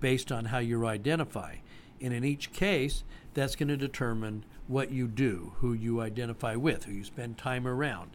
based 0.00 0.30
on 0.30 0.46
how 0.46 0.58
you 0.58 0.86
identify. 0.86 1.56
And 2.00 2.12
in 2.12 2.24
each 2.24 2.52
case, 2.52 3.02
that's 3.34 3.56
going 3.56 3.68
to 3.68 3.76
determine 3.76 4.44
what 4.66 4.92
you 4.92 5.08
do, 5.08 5.54
who 5.56 5.72
you 5.72 6.00
identify 6.00 6.54
with, 6.54 6.84
who 6.84 6.92
you 6.92 7.04
spend 7.04 7.38
time 7.38 7.66
around, 7.66 8.10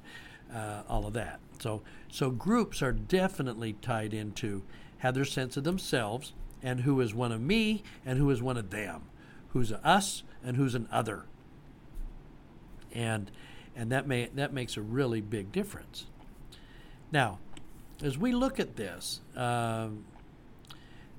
uh, 0.53 0.83
all 0.87 1.05
of 1.05 1.13
that. 1.13 1.39
So, 1.59 1.81
so 2.09 2.29
groups 2.29 2.81
are 2.81 2.91
definitely 2.91 3.73
tied 3.73 4.13
into 4.13 4.63
have 4.99 5.15
their 5.15 5.25
sense 5.25 5.57
of 5.57 5.63
themselves 5.63 6.33
and 6.61 6.81
who 6.81 7.01
is 7.01 7.13
one 7.13 7.31
of 7.31 7.41
me 7.41 7.83
and 8.05 8.17
who 8.17 8.29
is 8.29 8.41
one 8.41 8.57
of 8.57 8.69
them, 8.69 9.01
who's 9.49 9.71
a 9.71 9.85
us 9.85 10.23
and 10.43 10.55
who's 10.57 10.75
an 10.75 10.87
other. 10.91 11.25
And 12.93 13.31
and 13.75 13.91
that 13.91 14.07
may 14.07 14.29
that 14.35 14.53
makes 14.53 14.77
a 14.77 14.81
really 14.81 15.19
big 15.19 15.51
difference. 15.51 16.05
Now, 17.11 17.39
as 18.01 18.17
we 18.17 18.31
look 18.31 18.59
at 18.59 18.75
this, 18.75 19.21
uh, 19.35 19.89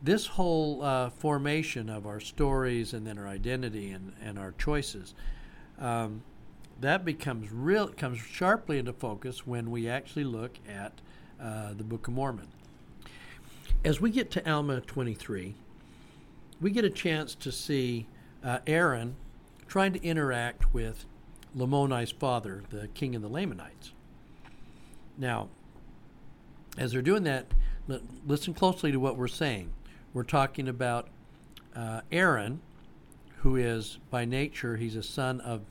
this 0.03 0.27
whole 0.27 0.83
uh, 0.83 1.11
formation 1.11 1.89
of 1.89 2.07
our 2.07 2.21
stories 2.21 2.93
and 2.93 3.07
then 3.07 3.19
our 3.19 3.27
identity 3.29 3.91
and, 3.91 4.13
and 4.21 4.39
our 4.39 4.53
choices, 4.53 5.15
um, 5.79 6.23
that 6.85 7.05
becomes 7.05 7.51
real 7.53 7.89
comes 7.89 8.19
sharply 8.19 8.79
into 8.79 8.93
focus 8.93 9.47
when 9.47 9.71
we 9.71 9.89
actually 9.89 10.25
look 10.25 10.59
at 10.69 11.01
uh, 11.41 11.75
the 11.75 11.85
Book 11.85 12.09
of 12.09 12.15
Mormon. 12.15 12.49
As 13.85 14.01
we 14.01 14.11
get 14.11 14.31
to 14.33 14.51
Alma 14.51 14.81
23, 14.81 15.55
we 16.61 16.71
get 16.71 16.85
a 16.85 16.91
chance 16.91 17.35
to 17.37 17.53
see 17.53 18.07
uh, 18.43 18.59
Aaron 18.67 19.17
trying 19.67 19.93
to 19.93 20.03
interact 20.03 20.73
with 20.73 21.05
Lamoni's 21.55 22.11
father, 22.11 22.63
the 22.71 22.89
king 22.89 23.15
of 23.15 23.23
the 23.23 23.29
Lamanites. 23.29 23.93
Now, 25.17 25.49
as 26.77 26.93
they're 26.93 27.03
doing 27.03 27.25
that, 27.25 27.47
listen 28.27 28.55
closely 28.55 28.91
to 28.91 28.99
what 28.99 29.17
we're 29.17 29.29
saying. 29.29 29.73
We're 30.13 30.25
talking 30.25 30.69
about 30.69 31.09
uh, 31.77 32.01
Aaron, 32.11 32.61
who 33.39 33.57
is 33.57 33.99
by 34.11 34.25
nature, 34.25 34.77
he's 34.77 34.97
a 34.97 35.03
son 35.03 35.41
of 35.41 35.63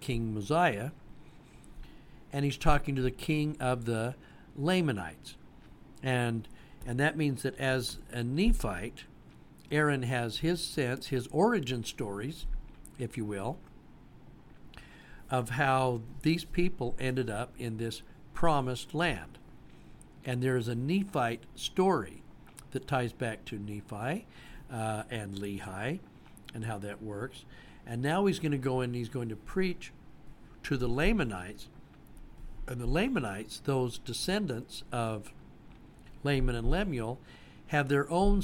King 0.00 0.34
Mosiah, 0.34 0.90
and 2.32 2.44
he's 2.44 2.56
talking 2.56 2.94
to 2.96 3.02
the 3.02 3.10
king 3.10 3.56
of 3.60 3.84
the 3.84 4.14
Lamanites. 4.56 5.36
And, 6.02 6.48
and 6.86 6.98
that 7.00 7.16
means 7.16 7.42
that 7.42 7.58
as 7.58 7.98
a 8.12 8.22
Nephite, 8.22 9.04
Aaron 9.70 10.02
has 10.02 10.38
his 10.38 10.62
sense, 10.62 11.08
his 11.08 11.28
origin 11.28 11.84
stories, 11.84 12.46
if 12.98 13.16
you 13.16 13.24
will, 13.24 13.58
of 15.30 15.50
how 15.50 16.00
these 16.22 16.44
people 16.44 16.96
ended 16.98 17.30
up 17.30 17.52
in 17.58 17.76
this 17.76 18.02
promised 18.34 18.94
land. 18.94 19.38
And 20.24 20.42
there 20.42 20.56
is 20.56 20.68
a 20.68 20.74
Nephite 20.74 21.44
story 21.54 22.22
that 22.72 22.86
ties 22.86 23.12
back 23.12 23.44
to 23.46 23.58
Nephi 23.58 24.26
uh, 24.72 25.02
and 25.10 25.34
Lehi 25.34 26.00
and 26.54 26.64
how 26.64 26.78
that 26.78 27.02
works. 27.02 27.44
And 27.86 28.02
now 28.02 28.26
he's 28.26 28.38
going 28.38 28.52
to 28.52 28.58
go 28.58 28.80
in 28.80 28.90
and 28.90 28.94
he's 28.94 29.08
going 29.08 29.28
to 29.28 29.36
preach 29.36 29.92
to 30.64 30.76
the 30.76 30.88
Lamanites. 30.88 31.68
And 32.68 32.80
the 32.80 32.86
Lamanites, 32.86 33.60
those 33.64 33.98
descendants 33.98 34.84
of 34.92 35.32
Laman 36.22 36.54
and 36.54 36.70
Lemuel, 36.70 37.18
have 37.68 37.88
their 37.88 38.10
own 38.10 38.42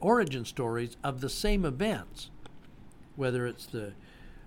origin 0.00 0.44
stories 0.44 0.96
of 1.02 1.20
the 1.20 1.30
same 1.30 1.64
events, 1.64 2.30
whether 3.16 3.46
it's 3.46 3.66
the 3.66 3.92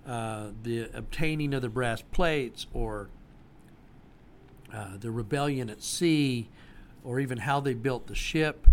uh, 0.05 0.51
the 0.61 0.87
obtaining 0.93 1.51
of 1.55 1.63
the 1.63 1.69
brass 1.69 2.03
plates 2.11 2.67
or 2.73 3.09
uh, 4.71 4.97
the 4.99 5.09
rebellion 5.09 5.67
at 5.67 5.81
sea, 5.81 6.47
or 7.03 7.19
even 7.19 7.39
how 7.39 7.59
they 7.59 7.73
built 7.73 8.05
the 8.05 8.13
ship, 8.13 8.67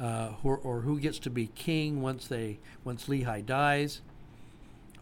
uh, 0.00 0.32
or, 0.44 0.58
or, 0.58 0.82
who 0.82 1.00
gets 1.00 1.18
to 1.18 1.30
be 1.30 1.48
king 1.48 2.02
once 2.02 2.28
they 2.28 2.58
once 2.84 3.06
Lehi 3.06 3.44
dies. 3.44 4.00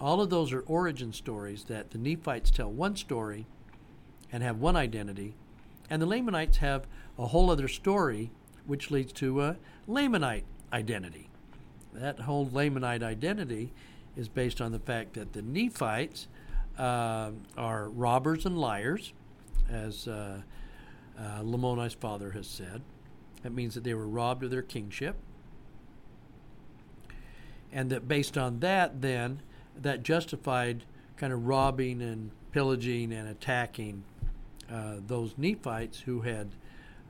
All 0.05 0.21
of 0.21 0.29
those 0.29 0.53
are 0.53 0.61
origin 0.61 1.15
stories 1.15 1.65
that 1.65 1.93
the 1.93 1.97
Nephites 1.97 2.51
tell 2.51 2.71
one 2.71 2.95
story 2.95 3.47
and 4.31 4.43
have 4.43 4.59
one 4.59 4.77
identity, 4.77 5.35
and 5.89 6.03
the 6.03 6.07
Lamanites 6.07 6.59
have 6.59 6.87
a 7.19 7.29
whole 7.29 7.51
other 7.51 7.69
story, 7.69 8.31
which 8.67 8.91
leads 8.91 9.15
to 9.15 9.41
a 9.41 9.57
Lamanite 9.89 10.43
identity. 10.75 11.31
That 11.95 12.21
whole 12.21 12.45
Lamanite 12.45 13.03
identity 13.03 13.73
is 14.15 14.29
based 14.29 14.61
on 14.61 14.73
the 14.73 14.79
fact 14.79 15.15
that 15.15 15.33
the 15.33 15.41
Nephites 15.41 16.29
uh, 16.79 17.31
are 17.57 17.89
robbers 17.89 18.45
and 18.45 18.59
liars, 18.59 19.15
as 19.71 20.07
uh, 20.07 20.43
uh, 21.19 21.41
Lamoni's 21.41 21.95
father 21.95 22.33
has 22.33 22.47
said. 22.47 22.83
That 23.43 23.55
means 23.55 23.73
that 23.75 23.85
they 23.85 23.95
were 23.95 24.07
robbed 24.07 24.45
of 24.45 24.51
their 24.51 24.61
kingship. 24.61 25.17
And 27.73 27.89
that 27.89 28.07
based 28.07 28.37
on 28.37 28.61
that, 28.61 29.01
then, 29.01 29.41
that 29.81 30.03
justified 30.03 30.85
kind 31.17 31.33
of 31.33 31.47
robbing 31.47 32.03
and 32.03 32.31
pillaging 32.53 33.13
and 33.13 33.29
attacking 33.29 34.05
uh, 34.71 34.95
those 35.07 35.35
Nephites 35.37 36.01
who 36.01 36.23
had 36.23 36.51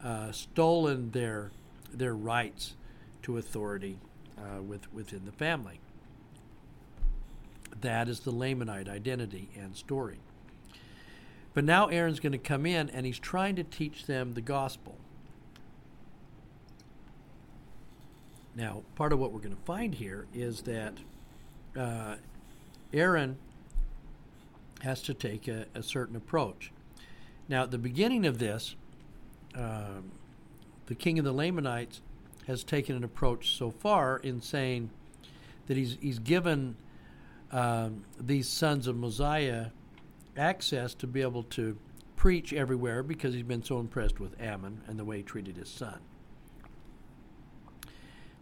uh, 0.03 0.33
stolen 0.33 1.11
their, 1.11 1.51
their 1.93 2.15
rights 2.15 2.75
to 3.23 3.39
authority 3.39 3.99
uh, 4.39 4.63
with, 4.63 4.93
within 4.93 5.25
the 5.25 5.33
family. 5.33 5.81
That 7.81 8.09
is 8.09 8.21
the 8.21 8.33
Lamanite 8.33 8.89
identity 8.89 9.49
and 9.57 9.77
story. 9.77 10.19
But 11.55 11.65
now 11.65 11.87
Aaron's 11.87 12.21
going 12.21 12.33
to 12.33 12.39
come 12.39 12.67
in 12.67 12.91
and 12.91 13.07
he's 13.07 13.19
trying 13.19 13.57
to 13.57 13.65
teach 13.65 14.07
them 14.07 14.35
the 14.35 14.41
gospel. 14.41 14.97
Now, 18.57 18.83
part 18.95 19.13
of 19.13 19.19
what 19.19 19.33
we're 19.33 19.41
going 19.41 19.57
to 19.57 19.63
find 19.63 19.95
here 19.95 20.27
is 20.35 20.63
that 20.63 20.95
uh, 21.77 22.17
Aaron 22.95 23.37
has 24.83 25.03
to 25.03 25.15
take 25.15 25.49
a, 25.49 25.67
a, 25.75 25.83
certain 25.83 26.17
approach. 26.17 26.73
Now, 27.49 27.65
at 27.65 27.71
the 27.71 27.79
beginning 27.79 28.25
of 28.25 28.39
this, 28.39 28.77
um, 29.55 30.13
the 30.87 30.95
king 30.95 31.19
of 31.19 31.25
the 31.25 31.33
Lamanites 31.33 32.01
has 32.47 32.63
taken 32.63 32.95
an 32.97 33.05
approach 33.05 33.57
so 33.57 33.71
far 33.71 34.19
in 34.19 34.41
saying 34.41 34.91
that 35.67 35.77
he's, 35.77 35.97
he's 36.01 36.19
given 36.19 36.77
um, 37.51 38.05
these 38.21 38.49
sons 38.49 38.87
of 38.87 38.97
Mosiah 38.97 39.67
access 40.37 40.95
to 40.95 41.07
be 41.07 41.23
able 41.23 41.43
to 41.45 41.77
preach 42.17 42.53
everywhere 42.53 43.03
because 43.03 43.35
he's 43.35 43.43
been 43.43 43.63
so 43.63 43.79
impressed 43.81 44.21
with 44.21 44.41
Ammon 44.41 44.83
and 44.87 44.99
the 44.99 45.05
way 45.05 45.19
he 45.19 45.23
treated 45.23 45.57
his 45.57 45.69
son. 45.69 45.99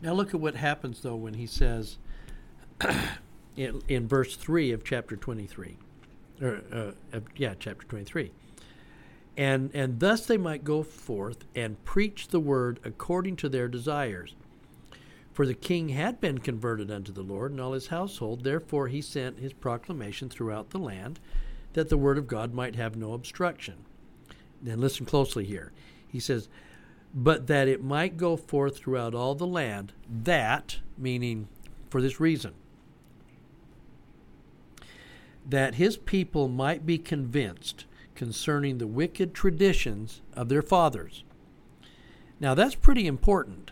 Now 0.00 0.12
look 0.12 0.34
at 0.34 0.40
what 0.40 0.56
happens 0.56 1.00
though 1.02 1.16
when 1.16 1.34
he 1.34 1.46
says 1.46 1.98
in, 3.56 3.82
in, 3.88 4.08
verse 4.08 4.36
three 4.36 4.72
of 4.72 4.84
chapter 4.84 5.16
twenty-three, 5.16 5.76
or 6.40 6.62
uh, 6.72 7.20
yeah, 7.36 7.54
chapter 7.58 7.86
twenty-three, 7.86 8.32
and 9.36 9.70
and 9.74 10.00
thus 10.00 10.26
they 10.26 10.38
might 10.38 10.64
go 10.64 10.82
forth 10.82 11.44
and 11.54 11.82
preach 11.84 12.28
the 12.28 12.40
word 12.40 12.80
according 12.84 13.36
to 13.36 13.48
their 13.48 13.68
desires. 13.68 14.34
For 15.32 15.46
the 15.46 15.54
king 15.54 15.88
had 15.88 16.20
been 16.20 16.38
converted 16.38 16.90
unto 16.90 17.10
the 17.10 17.22
Lord 17.22 17.52
and 17.52 17.60
all 17.60 17.72
his 17.72 17.86
household, 17.86 18.44
therefore 18.44 18.88
he 18.88 19.00
sent 19.00 19.38
his 19.38 19.54
proclamation 19.54 20.28
throughout 20.28 20.70
the 20.70 20.78
land, 20.78 21.20
that 21.72 21.88
the 21.88 21.96
word 21.96 22.18
of 22.18 22.26
God 22.26 22.52
might 22.52 22.76
have 22.76 22.96
no 22.96 23.14
obstruction. 23.14 23.76
Then 24.60 24.78
listen 24.78 25.06
closely 25.06 25.46
here. 25.46 25.72
He 26.06 26.20
says, 26.20 26.50
but 27.14 27.46
that 27.46 27.66
it 27.66 27.82
might 27.82 28.18
go 28.18 28.36
forth 28.36 28.76
throughout 28.76 29.14
all 29.14 29.34
the 29.34 29.46
land, 29.46 29.94
that, 30.06 30.78
meaning 30.98 31.48
for 31.88 32.02
this 32.02 32.20
reason, 32.20 32.52
that 35.48 35.74
his 35.76 35.96
people 35.96 36.48
might 36.48 36.86
be 36.86 36.98
convinced 36.98 37.84
concerning 38.14 38.78
the 38.78 38.86
wicked 38.86 39.34
traditions 39.34 40.22
of 40.34 40.48
their 40.48 40.62
fathers. 40.62 41.24
Now, 42.38 42.54
that's 42.54 42.74
pretty 42.74 43.06
important, 43.06 43.70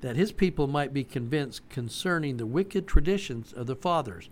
that 0.00 0.16
his 0.16 0.32
people 0.32 0.66
might 0.66 0.92
be 0.92 1.04
convinced 1.04 1.68
concerning 1.68 2.36
the 2.36 2.46
wicked 2.46 2.86
traditions 2.86 3.52
of 3.52 3.66
the 3.66 3.76
fathers. 3.76 4.28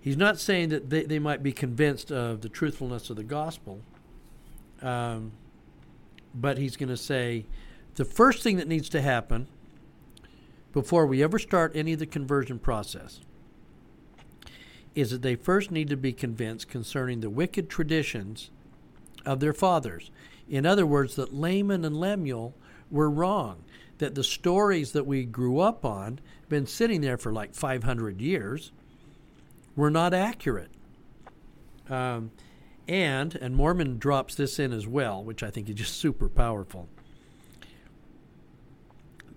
He's 0.00 0.16
not 0.16 0.38
saying 0.38 0.70
that 0.70 0.90
they, 0.90 1.04
they 1.04 1.18
might 1.18 1.42
be 1.42 1.52
convinced 1.52 2.10
of 2.10 2.40
the 2.40 2.48
truthfulness 2.48 3.10
of 3.10 3.16
the 3.16 3.24
gospel. 3.24 3.80
Um, 4.80 5.32
but 6.34 6.58
he's 6.58 6.76
going 6.76 6.88
to 6.88 6.96
say 6.96 7.46
the 7.96 8.04
first 8.04 8.42
thing 8.42 8.56
that 8.58 8.68
needs 8.68 8.88
to 8.90 9.00
happen 9.00 9.48
before 10.72 11.06
we 11.06 11.22
ever 11.22 11.38
start 11.38 11.72
any 11.74 11.92
of 11.92 11.98
the 11.98 12.06
conversion 12.06 12.58
process 12.58 13.20
is 14.98 15.12
that 15.12 15.22
they 15.22 15.36
first 15.36 15.70
need 15.70 15.88
to 15.88 15.96
be 15.96 16.12
convinced 16.12 16.68
concerning 16.68 17.20
the 17.20 17.30
wicked 17.30 17.70
traditions 17.70 18.50
of 19.24 19.38
their 19.38 19.52
fathers. 19.52 20.10
In 20.48 20.66
other 20.66 20.84
words, 20.84 21.14
that 21.14 21.32
Laman 21.32 21.84
and 21.84 21.96
Lemuel 21.96 22.52
were 22.90 23.08
wrong. 23.08 23.62
that 23.98 24.14
the 24.14 24.24
stories 24.24 24.92
that 24.92 25.06
we 25.06 25.24
grew 25.24 25.58
up 25.58 25.84
on, 25.84 26.20
been 26.48 26.66
sitting 26.66 27.00
there 27.00 27.16
for 27.18 27.32
like 27.32 27.52
500 27.52 28.20
years, 28.20 28.70
were 29.74 29.90
not 29.90 30.14
accurate. 30.14 30.70
Um, 31.88 32.30
and, 32.86 33.34
and 33.36 33.56
Mormon 33.56 33.98
drops 33.98 34.36
this 34.36 34.60
in 34.60 34.72
as 34.72 34.86
well, 34.86 35.22
which 35.22 35.42
I 35.42 35.50
think 35.50 35.68
is 35.68 35.74
just 35.74 35.94
super 35.94 36.28
powerful. 36.28 36.88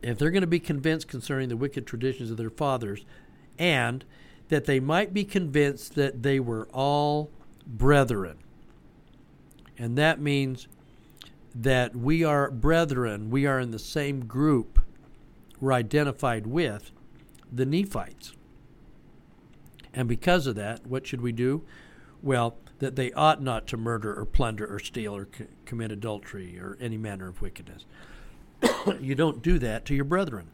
If 0.03 0.19
they're 0.19 0.31
going 0.31 0.41
to 0.41 0.47
be 0.47 0.59
convinced 0.59 1.07
concerning 1.07 1.49
the 1.49 1.57
wicked 1.57 1.87
traditions 1.87 2.29
of 2.29 2.37
their 2.37 2.51
fathers, 2.51 3.03
and 3.57 4.05
that 4.51 4.65
they 4.65 4.81
might 4.81 5.13
be 5.13 5.23
convinced 5.23 5.95
that 5.95 6.23
they 6.23 6.37
were 6.37 6.67
all 6.73 7.31
brethren. 7.65 8.37
And 9.77 9.97
that 9.97 10.19
means 10.19 10.67
that 11.55 11.95
we 11.95 12.25
are 12.25 12.51
brethren, 12.51 13.29
we 13.29 13.45
are 13.45 13.61
in 13.61 13.71
the 13.71 13.79
same 13.79 14.25
group, 14.25 14.81
we're 15.61 15.71
identified 15.71 16.47
with 16.47 16.91
the 17.49 17.65
Nephites. 17.65 18.33
And 19.93 20.09
because 20.09 20.45
of 20.47 20.55
that, 20.55 20.85
what 20.85 21.07
should 21.07 21.21
we 21.21 21.31
do? 21.31 21.63
Well, 22.21 22.57
that 22.79 22.97
they 22.97 23.13
ought 23.13 23.41
not 23.41 23.67
to 23.67 23.77
murder 23.77 24.13
or 24.13 24.25
plunder 24.25 24.65
or 24.65 24.79
steal 24.79 25.15
or 25.15 25.29
c- 25.33 25.45
commit 25.63 25.93
adultery 25.93 26.59
or 26.59 26.77
any 26.81 26.97
manner 26.97 27.29
of 27.29 27.41
wickedness. 27.41 27.85
you 28.99 29.15
don't 29.15 29.41
do 29.41 29.57
that 29.59 29.85
to 29.85 29.95
your 29.95 30.03
brethren. 30.03 30.47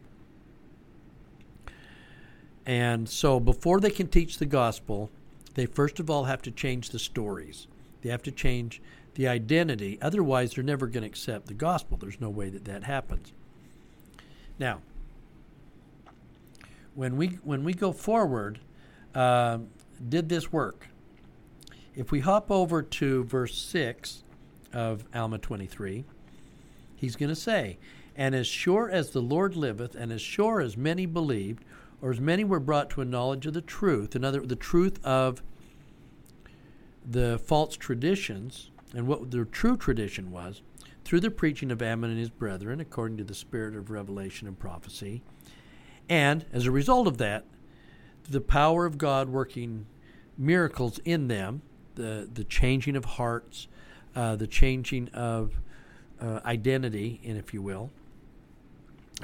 And 2.67 3.07
so 3.07 3.39
before 3.39 3.79
they 3.79 3.89
can 3.89 4.09
teach 4.09 4.37
the 4.37 4.45
gospel, 4.45 5.09
they 5.55 5.65
first 5.65 6.01
of 6.01 6.09
all 6.09 6.25
have 6.25 6.41
to 6.43 6.51
change 6.51 6.89
the 6.89 6.99
stories. 6.99 7.65
They 8.01 8.09
have 8.09 8.21
to 8.23 8.31
change 8.31 8.81
the 9.15 9.27
identity. 9.27 9.97
Otherwise, 10.01 10.53
they're 10.53 10.63
never 10.63 10.85
going 10.85 11.01
to 11.01 11.07
accept 11.07 11.47
the 11.47 11.53
gospel. 11.53 11.97
There's 11.97 12.19
no 12.19 12.29
way 12.29 12.49
that 12.49 12.65
that 12.65 12.83
happens. 12.83 13.31
Now, 14.59 14.81
when 16.93 17.15
we 17.15 17.39
when 17.43 17.63
we 17.63 17.73
go 17.73 17.93
forward, 17.93 18.59
uh, 19.15 19.59
did 20.09 20.27
this 20.27 20.51
work? 20.51 20.89
If 21.95 22.11
we 22.11 22.19
hop 22.19 22.51
over 22.51 22.83
to 22.83 23.23
verse 23.23 23.57
six 23.57 24.23
of 24.73 25.05
Alma 25.15 25.37
23, 25.37 26.03
he's 26.95 27.15
going 27.15 27.29
to 27.29 27.35
say, 27.35 27.77
"And 28.15 28.35
as 28.35 28.45
sure 28.45 28.89
as 28.89 29.11
the 29.11 29.21
Lord 29.21 29.55
liveth, 29.55 29.95
and 29.95 30.11
as 30.11 30.21
sure 30.21 30.59
as 30.59 30.75
many 30.75 31.05
believed, 31.05 31.63
or 32.01 32.11
as 32.11 32.19
many 32.19 32.43
were 32.43 32.59
brought 32.59 32.89
to 32.91 33.01
a 33.01 33.05
knowledge 33.05 33.45
of 33.45 33.53
the 33.53 33.61
truth, 33.61 34.15
another 34.15 34.41
the 34.41 34.55
truth 34.55 35.03
of 35.03 35.41
the 37.09 37.39
false 37.39 37.75
traditions, 37.75 38.71
and 38.93 39.07
what 39.07 39.31
the 39.31 39.45
true 39.45 39.77
tradition 39.77 40.31
was, 40.31 40.61
through 41.03 41.21
the 41.21 41.31
preaching 41.31 41.71
of 41.71 41.81
Ammon 41.81 42.09
and 42.09 42.19
his 42.19 42.29
brethren, 42.29 42.79
according 42.79 43.17
to 43.17 43.23
the 43.23 43.33
spirit 43.33 43.75
of 43.75 43.89
revelation 43.89 44.47
and 44.47 44.59
prophecy. 44.59 45.23
And 46.09 46.45
as 46.51 46.65
a 46.65 46.71
result 46.71 47.07
of 47.07 47.17
that, 47.17 47.45
the 48.29 48.41
power 48.41 48.85
of 48.85 48.97
God 48.97 49.29
working 49.29 49.85
miracles 50.37 50.99
in 51.05 51.27
them, 51.27 51.61
the, 51.95 52.29
the 52.31 52.43
changing 52.43 52.95
of 52.95 53.05
hearts, 53.05 53.67
uh, 54.15 54.35
the 54.35 54.47
changing 54.47 55.09
of 55.09 55.59
uh, 56.21 56.41
identity, 56.45 57.21
and 57.25 57.37
if 57.37 57.53
you 57.53 57.61
will. 57.61 57.89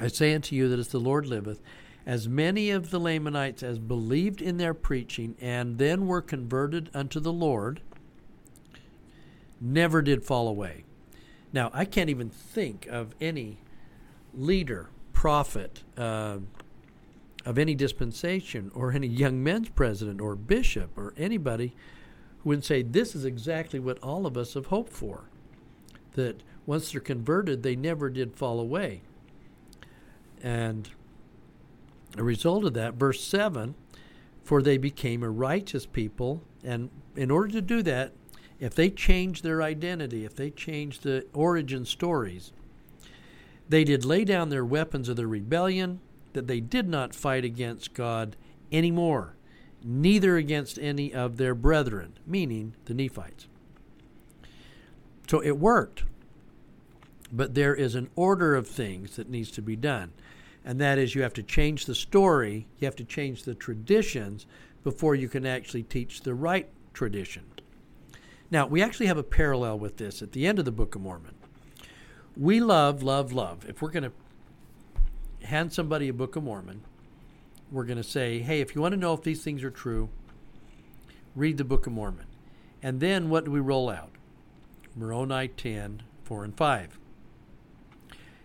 I 0.00 0.08
say 0.08 0.34
unto 0.34 0.56
you 0.56 0.68
that 0.68 0.78
as 0.78 0.88
the 0.88 0.98
Lord 0.98 1.26
liveth, 1.26 1.60
as 2.06 2.28
many 2.28 2.70
of 2.70 2.90
the 2.90 2.98
Lamanites 2.98 3.62
as 3.62 3.78
believed 3.78 4.42
in 4.42 4.58
their 4.58 4.74
preaching 4.74 5.36
and 5.40 5.78
then 5.78 6.06
were 6.06 6.20
converted 6.22 6.90
unto 6.92 7.18
the 7.18 7.32
Lord 7.32 7.80
never 9.60 10.02
did 10.02 10.22
fall 10.22 10.48
away. 10.48 10.84
Now, 11.52 11.70
I 11.72 11.84
can't 11.84 12.10
even 12.10 12.28
think 12.28 12.86
of 12.86 13.14
any 13.20 13.58
leader, 14.34 14.90
prophet 15.12 15.82
uh, 15.96 16.38
of 17.46 17.58
any 17.58 17.74
dispensation, 17.74 18.70
or 18.74 18.92
any 18.92 19.06
young 19.06 19.42
men's 19.42 19.68
president, 19.70 20.20
or 20.20 20.34
bishop, 20.34 20.96
or 20.96 21.14
anybody 21.16 21.74
who 22.38 22.50
would 22.50 22.64
say, 22.64 22.82
This 22.82 23.14
is 23.14 23.24
exactly 23.24 23.78
what 23.78 23.98
all 24.00 24.26
of 24.26 24.36
us 24.36 24.54
have 24.54 24.66
hoped 24.66 24.92
for. 24.92 25.24
That 26.14 26.42
once 26.66 26.92
they're 26.92 27.00
converted, 27.00 27.62
they 27.62 27.76
never 27.76 28.10
did 28.10 28.34
fall 28.34 28.60
away. 28.60 29.02
And 30.42 30.90
a 32.16 32.22
result 32.22 32.64
of 32.64 32.74
that, 32.74 32.94
verse 32.94 33.22
7 33.22 33.74
for 34.44 34.60
they 34.60 34.76
became 34.76 35.22
a 35.22 35.30
righteous 35.30 35.86
people. 35.86 36.42
And 36.62 36.90
in 37.16 37.30
order 37.30 37.52
to 37.52 37.62
do 37.62 37.82
that, 37.82 38.12
if 38.60 38.74
they 38.74 38.90
changed 38.90 39.42
their 39.42 39.62
identity, 39.62 40.24
if 40.24 40.36
they 40.36 40.50
changed 40.50 41.02
the 41.02 41.26
origin 41.32 41.84
stories, 41.84 42.52
they 43.68 43.82
did 43.82 44.04
lay 44.04 44.24
down 44.24 44.50
their 44.50 44.64
weapons 44.64 45.08
of 45.08 45.16
their 45.16 45.26
rebellion, 45.26 46.00
that 46.34 46.46
they 46.46 46.60
did 46.60 46.88
not 46.88 47.14
fight 47.14 47.44
against 47.44 47.94
God 47.94 48.36
anymore, 48.70 49.34
neither 49.82 50.36
against 50.36 50.78
any 50.78 51.12
of 51.12 51.38
their 51.38 51.54
brethren, 51.54 52.18
meaning 52.26 52.74
the 52.84 52.94
Nephites. 52.94 53.48
So 55.28 55.40
it 55.40 55.58
worked. 55.58 56.04
But 57.32 57.54
there 57.54 57.74
is 57.74 57.94
an 57.94 58.10
order 58.14 58.54
of 58.54 58.68
things 58.68 59.16
that 59.16 59.30
needs 59.30 59.50
to 59.52 59.62
be 59.62 59.74
done 59.74 60.12
and 60.64 60.80
that 60.80 60.98
is 60.98 61.14
you 61.14 61.22
have 61.22 61.34
to 61.34 61.42
change 61.42 61.86
the 61.86 61.94
story, 61.94 62.66
you 62.78 62.86
have 62.86 62.96
to 62.96 63.04
change 63.04 63.42
the 63.42 63.54
traditions 63.54 64.46
before 64.82 65.14
you 65.14 65.28
can 65.28 65.44
actually 65.46 65.82
teach 65.82 66.22
the 66.22 66.34
right 66.34 66.68
tradition. 66.92 67.44
Now, 68.50 68.66
we 68.66 68.82
actually 68.82 69.06
have 69.06 69.18
a 69.18 69.22
parallel 69.22 69.78
with 69.78 69.96
this 69.96 70.22
at 70.22 70.32
the 70.32 70.46
end 70.46 70.58
of 70.58 70.64
the 70.64 70.72
Book 70.72 70.94
of 70.94 71.02
Mormon. 71.02 71.34
We 72.36 72.60
love, 72.60 73.02
love, 73.02 73.32
love. 73.32 73.64
If 73.68 73.82
we're 73.82 73.90
going 73.90 74.04
to 74.04 75.46
hand 75.46 75.72
somebody 75.72 76.08
a 76.08 76.12
Book 76.12 76.36
of 76.36 76.44
Mormon, 76.44 76.82
we're 77.70 77.84
going 77.84 77.98
to 77.98 78.04
say, 78.04 78.40
hey, 78.40 78.60
if 78.60 78.74
you 78.74 78.80
want 78.80 78.92
to 78.92 79.00
know 79.00 79.14
if 79.14 79.22
these 79.22 79.42
things 79.42 79.64
are 79.64 79.70
true, 79.70 80.08
read 81.34 81.58
the 81.58 81.64
Book 81.64 81.86
of 81.86 81.92
Mormon. 81.92 82.26
And 82.82 83.00
then 83.00 83.28
what 83.28 83.44
do 83.44 83.50
we 83.50 83.60
roll 83.60 83.90
out? 83.90 84.10
Moroni 84.94 85.48
10, 85.48 86.02
4 86.24 86.44
and 86.44 86.56
5. 86.56 86.98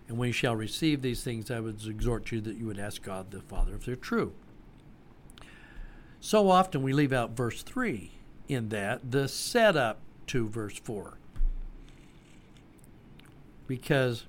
And 0.10 0.18
when 0.18 0.28
you 0.28 0.34
shall 0.34 0.56
receive 0.56 1.04
these 1.04 1.24
things, 1.24 1.52
I 1.52 1.60
would 1.60 1.86
exhort 1.86 2.32
you 2.32 2.42
that 2.42 2.58
you 2.58 2.66
would 2.66 2.80
ask 2.80 3.04
God 3.04 3.30
the 3.30 3.42
Father 3.42 3.76
if 3.76 3.86
they're 3.86 3.96
true. 3.96 4.34
So 6.20 6.50
often 6.50 6.82
we 6.82 6.92
leave 6.94 7.14
out 7.14 7.38
verse 7.38 7.62
3 7.62 8.12
in 8.48 8.70
that, 8.70 9.12
the 9.12 9.28
setup 9.28 10.00
to 10.28 10.50
verse 10.50 10.80
4. 10.80 11.20
Because 13.68 14.26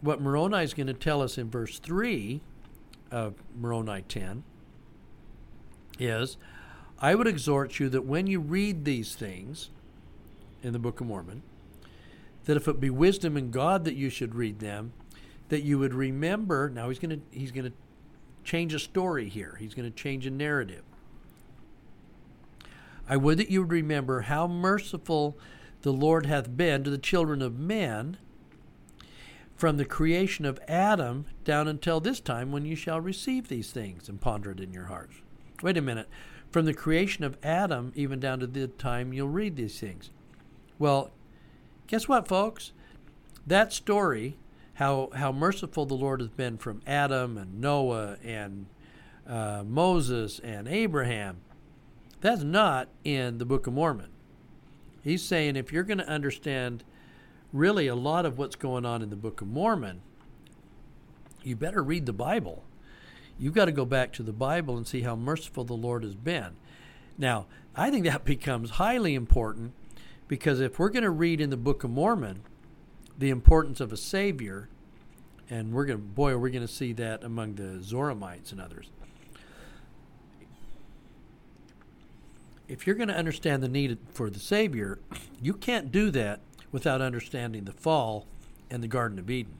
what 0.00 0.20
Moroni 0.20 0.62
is 0.62 0.74
going 0.74 0.86
to 0.86 0.94
tell 0.94 1.22
us 1.22 1.36
in 1.36 1.50
verse 1.50 1.80
3 1.80 2.40
of 3.10 3.34
Moroni 3.58 4.02
10 4.08 4.44
is 5.98 6.36
I 7.00 7.16
would 7.16 7.26
exhort 7.26 7.80
you 7.80 7.88
that 7.88 8.04
when 8.04 8.28
you 8.28 8.38
read 8.38 8.84
these 8.84 9.16
things 9.16 9.70
in 10.62 10.72
the 10.72 10.78
Book 10.78 11.00
of 11.00 11.08
Mormon, 11.08 11.42
that 12.48 12.56
if 12.56 12.66
it 12.66 12.80
be 12.80 12.88
wisdom 12.88 13.36
and 13.36 13.52
God 13.52 13.84
that 13.84 13.94
you 13.94 14.08
should 14.08 14.34
read 14.34 14.58
them, 14.58 14.94
that 15.50 15.64
you 15.64 15.78
would 15.78 15.92
remember. 15.92 16.70
Now 16.70 16.88
he's 16.88 16.98
going 16.98 17.20
to 17.20 17.20
he's 17.30 17.52
going 17.52 17.66
to 17.66 17.72
change 18.42 18.72
a 18.72 18.78
story 18.78 19.28
here. 19.28 19.58
He's 19.60 19.74
going 19.74 19.88
to 19.88 19.94
change 19.94 20.24
a 20.24 20.30
narrative. 20.30 20.82
I 23.06 23.18
would 23.18 23.36
that 23.36 23.50
you 23.50 23.60
would 23.60 23.70
remember 23.70 24.22
how 24.22 24.46
merciful 24.46 25.36
the 25.82 25.92
Lord 25.92 26.24
hath 26.24 26.56
been 26.56 26.84
to 26.84 26.90
the 26.90 26.96
children 26.96 27.42
of 27.42 27.58
men 27.58 28.16
from 29.54 29.76
the 29.76 29.84
creation 29.84 30.46
of 30.46 30.58
Adam 30.66 31.26
down 31.44 31.68
until 31.68 32.00
this 32.00 32.18
time 32.18 32.50
when 32.50 32.64
you 32.64 32.74
shall 32.74 32.98
receive 32.98 33.48
these 33.48 33.72
things 33.72 34.08
and 34.08 34.22
ponder 34.22 34.52
it 34.52 34.60
in 34.60 34.72
your 34.72 34.86
hearts. 34.86 35.16
Wait 35.62 35.76
a 35.76 35.82
minute. 35.82 36.08
From 36.50 36.64
the 36.64 36.72
creation 36.72 37.24
of 37.24 37.36
Adam 37.42 37.92
even 37.94 38.18
down 38.18 38.40
to 38.40 38.46
the 38.46 38.68
time 38.68 39.12
you'll 39.12 39.28
read 39.28 39.56
these 39.56 39.78
things. 39.78 40.10
Well, 40.78 41.10
Guess 41.88 42.06
what, 42.06 42.28
folks? 42.28 42.72
That 43.46 43.72
story, 43.72 44.36
how, 44.74 45.08
how 45.14 45.32
merciful 45.32 45.86
the 45.86 45.94
Lord 45.94 46.20
has 46.20 46.28
been 46.28 46.58
from 46.58 46.82
Adam 46.86 47.38
and 47.38 47.60
Noah 47.60 48.18
and 48.22 48.66
uh, 49.26 49.64
Moses 49.66 50.38
and 50.38 50.68
Abraham, 50.68 51.38
that's 52.20 52.42
not 52.42 52.88
in 53.04 53.38
the 53.38 53.46
Book 53.46 53.66
of 53.66 53.72
Mormon. 53.72 54.10
He's 55.02 55.22
saying 55.22 55.56
if 55.56 55.72
you're 55.72 55.82
going 55.82 55.98
to 55.98 56.08
understand 56.08 56.84
really 57.54 57.86
a 57.86 57.94
lot 57.94 58.26
of 58.26 58.36
what's 58.36 58.56
going 58.56 58.84
on 58.84 59.00
in 59.00 59.08
the 59.08 59.16
Book 59.16 59.40
of 59.40 59.48
Mormon, 59.48 60.02
you 61.42 61.56
better 61.56 61.82
read 61.82 62.04
the 62.04 62.12
Bible. 62.12 62.64
You've 63.38 63.54
got 63.54 63.64
to 63.64 63.72
go 63.72 63.86
back 63.86 64.12
to 64.14 64.22
the 64.22 64.32
Bible 64.32 64.76
and 64.76 64.86
see 64.86 65.00
how 65.00 65.16
merciful 65.16 65.64
the 65.64 65.72
Lord 65.72 66.02
has 66.04 66.14
been. 66.14 66.56
Now, 67.16 67.46
I 67.74 67.90
think 67.90 68.04
that 68.04 68.24
becomes 68.26 68.72
highly 68.72 69.14
important 69.14 69.72
because 70.28 70.60
if 70.60 70.78
we're 70.78 70.90
going 70.90 71.02
to 71.02 71.10
read 71.10 71.40
in 71.40 71.50
the 71.50 71.56
Book 71.56 71.82
of 71.82 71.90
Mormon 71.90 72.42
the 73.18 73.30
importance 73.30 73.80
of 73.80 73.92
a 73.92 73.96
Savior, 73.96 74.68
and 75.50 75.72
we're 75.72 75.86
going 75.86 75.98
to, 75.98 76.04
boy, 76.04 76.32
are 76.32 76.38
we 76.38 76.50
going 76.50 76.66
to 76.66 76.72
see 76.72 76.92
that 76.92 77.24
among 77.24 77.54
the 77.54 77.80
Zoramites 77.82 78.52
and 78.52 78.60
others. 78.60 78.90
If 82.68 82.86
you're 82.86 82.96
going 82.96 83.08
to 83.08 83.16
understand 83.16 83.62
the 83.62 83.68
need 83.68 83.96
for 84.12 84.28
the 84.28 84.38
Savior, 84.38 84.98
you 85.42 85.54
can't 85.54 85.90
do 85.90 86.10
that 86.10 86.40
without 86.70 87.00
understanding 87.00 87.64
the 87.64 87.72
fall 87.72 88.26
and 88.70 88.82
the 88.82 88.88
Garden 88.88 89.18
of 89.18 89.30
Eden. 89.30 89.54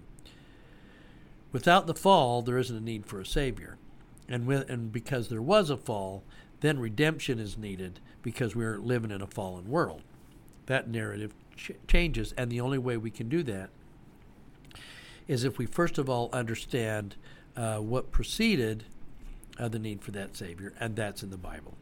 without 1.50 1.86
the 1.86 1.94
fall, 1.94 2.42
there 2.42 2.58
isn't 2.58 2.76
a 2.76 2.80
need 2.80 3.06
for 3.06 3.20
a 3.20 3.26
Savior. 3.26 3.78
And, 4.28 4.46
with, 4.46 4.68
and 4.68 4.92
because 4.92 5.28
there 5.28 5.40
was 5.40 5.70
a 5.70 5.76
fall, 5.78 6.22
then 6.60 6.78
redemption 6.78 7.38
is 7.38 7.56
needed 7.56 8.00
because 8.22 8.54
we're 8.54 8.76
living 8.78 9.10
in 9.10 9.22
a 9.22 9.26
fallen 9.26 9.68
world. 9.68 10.02
That 10.68 10.88
narrative 10.88 11.34
ch- 11.56 11.72
changes, 11.86 12.32
and 12.38 12.50
the 12.50 12.60
only 12.60 12.78
way 12.78 12.96
we 12.96 13.10
can 13.10 13.28
do 13.28 13.42
that 13.42 13.70
is 15.26 15.44
if 15.44 15.58
we 15.58 15.66
first 15.66 15.98
of 15.98 16.08
all 16.08 16.30
understand 16.32 17.16
uh, 17.56 17.78
what 17.78 18.10
preceded 18.10 18.84
uh, 19.58 19.68
the 19.68 19.78
need 19.78 20.02
for 20.02 20.10
that 20.12 20.36
Savior, 20.36 20.72
and 20.78 20.96
that's 20.96 21.22
in 21.22 21.30
the 21.30 21.36
Bible. 21.36 21.74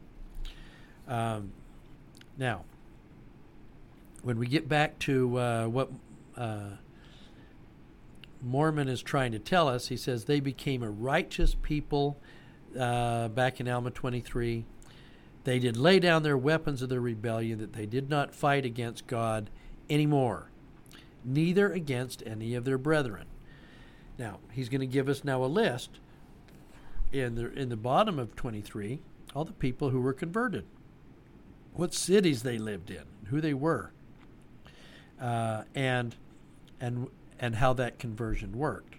Um, 1.07 1.53
now, 2.39 2.65
when 4.23 4.39
we 4.39 4.47
get 4.47 4.69
back 4.69 4.99
to 5.01 5.39
uh, 5.39 5.67
what 5.67 5.91
uh, 6.37 6.71
Mormon 8.43 8.89
is 8.89 9.03
trying 9.03 9.33
to 9.33 9.39
tell 9.39 9.69
us, 9.69 9.89
he 9.89 9.97
says 9.97 10.25
they 10.25 10.41
became 10.41 10.83
a 10.83 10.91
righteous 10.91 11.55
people 11.63 12.19
uh, 12.79 13.29
back 13.29 13.61
in 13.61 13.69
Alma 13.69 13.91
23. 13.91 14.65
They 15.47 15.61
did 15.61 15.77
lay 15.77 16.01
down 16.01 16.25
their 16.25 16.37
weapons 16.37 16.83
of 16.83 16.89
their 16.89 17.01
rebellion, 17.01 17.61
that 17.61 17.73
they 17.73 17.87
did 17.87 18.11
not 18.11 18.35
fight 18.35 18.65
against 18.65 19.07
God 19.07 19.49
anymore, 19.89 20.51
neither 21.25 21.71
against 21.71 22.21
any 22.27 22.57
of 22.57 22.65
their 22.65 22.79
brethren. 22.79 23.29
Now, 24.19 24.41
he's 24.51 24.69
going 24.69 24.81
to 24.81 24.89
give 24.89 25.09
us 25.09 25.23
now 25.23 25.45
a 25.45 25.47
list 25.47 26.01
in 27.13 27.37
the, 27.37 27.53
in 27.53 27.69
the 27.69 27.77
bottom 27.77 28.19
of 28.19 28.35
23, 28.35 28.99
all 29.37 29.45
the 29.45 29.53
people 29.53 29.91
who 29.91 30.01
were 30.01 30.13
converted, 30.13 30.65
what 31.75 31.95
cities 31.95 32.43
they 32.43 32.59
lived 32.59 32.91
in, 32.91 33.05
who 33.29 33.41
they 33.41 33.55
were, 33.55 33.93
uh, 35.21 35.63
and, 35.77 36.17
and, 36.81 37.07
and 37.39 37.55
how 37.55 37.73
that 37.73 38.01
conversion 38.01 38.59
worked. 38.59 38.97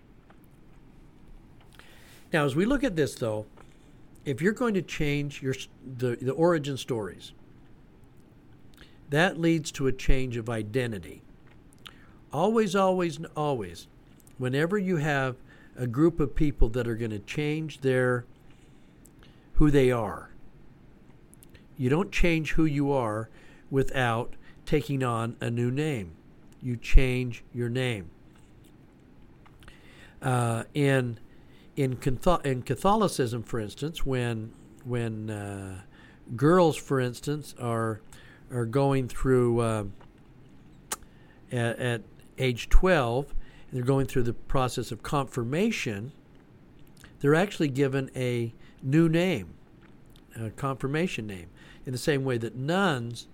Now, 2.31 2.45
as 2.45 2.55
we 2.55 2.63
look 2.63 2.85
at 2.85 2.95
this, 2.95 3.15
though, 3.15 3.47
if 4.27 4.41
you're 4.41 4.51
going 4.51 4.73
to 4.73 4.81
change 4.81 5.41
your 5.41 5.55
the, 5.85 6.17
the 6.21 6.33
origin 6.33 6.75
stories, 6.75 7.31
that 9.09 9.39
leads 9.39 9.71
to 9.71 9.87
a 9.87 9.93
change 9.93 10.35
of 10.35 10.49
identity. 10.49 11.21
Always, 12.33 12.75
always, 12.75 13.19
always, 13.37 13.87
whenever 14.37 14.77
you 14.77 14.97
have 14.97 15.37
a 15.77 15.87
group 15.87 16.19
of 16.19 16.35
people 16.35 16.67
that 16.69 16.89
are 16.89 16.97
going 16.97 17.11
to 17.11 17.19
change 17.19 17.79
their 17.79 18.25
who 19.53 19.71
they 19.71 19.91
are, 19.91 20.31
you 21.77 21.89
don't 21.89 22.11
change 22.11 22.51
who 22.51 22.65
you 22.65 22.91
are 22.91 23.29
without 23.71 24.33
taking 24.65 25.03
on 25.03 25.37
a 25.39 25.49
new 25.49 25.71
name. 25.71 26.11
You 26.61 26.75
change 26.75 27.45
your 27.53 27.69
name. 27.69 28.09
Uh, 30.21 30.63
in 30.73 31.17
in, 31.77 31.97
in 32.43 32.63
Catholicism, 32.63 33.43
for 33.43 33.59
instance, 33.59 34.05
when 34.05 34.51
when 34.83 35.29
uh, 35.29 35.81
girls, 36.35 36.75
for 36.75 36.99
instance, 36.99 37.53
are 37.59 38.01
are 38.51 38.65
going 38.65 39.07
through 39.07 39.59
uh, 39.59 39.83
at, 41.51 41.79
at, 41.79 42.01
age 42.39 42.69
12, 42.69 43.33
and 43.69 43.77
they're 43.77 43.85
going 43.85 44.05
through 44.05 44.23
the 44.23 44.33
process 44.33 44.91
of 44.91 45.01
confirmation, 45.03 46.11
they're 47.19 47.35
actually 47.35 47.67
given 47.67 48.11
a 48.15 48.53
new 48.81 49.09
name, 49.09 49.53
a 50.39 50.49
confirmation 50.51 51.25
name, 51.25 51.47
in 51.85 51.91
the 51.91 51.97
same 51.97 52.23
way 52.23 52.37
that 52.37 52.55
nuns 52.55 53.27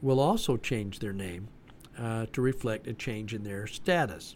will 0.00 0.18
also 0.18 0.56
change 0.56 0.98
their 0.98 1.12
name 1.12 1.48
uh, 1.98 2.26
to 2.32 2.40
reflect 2.40 2.86
a 2.86 2.94
change 2.94 3.34
in 3.34 3.44
their 3.44 3.66
status. 3.66 4.34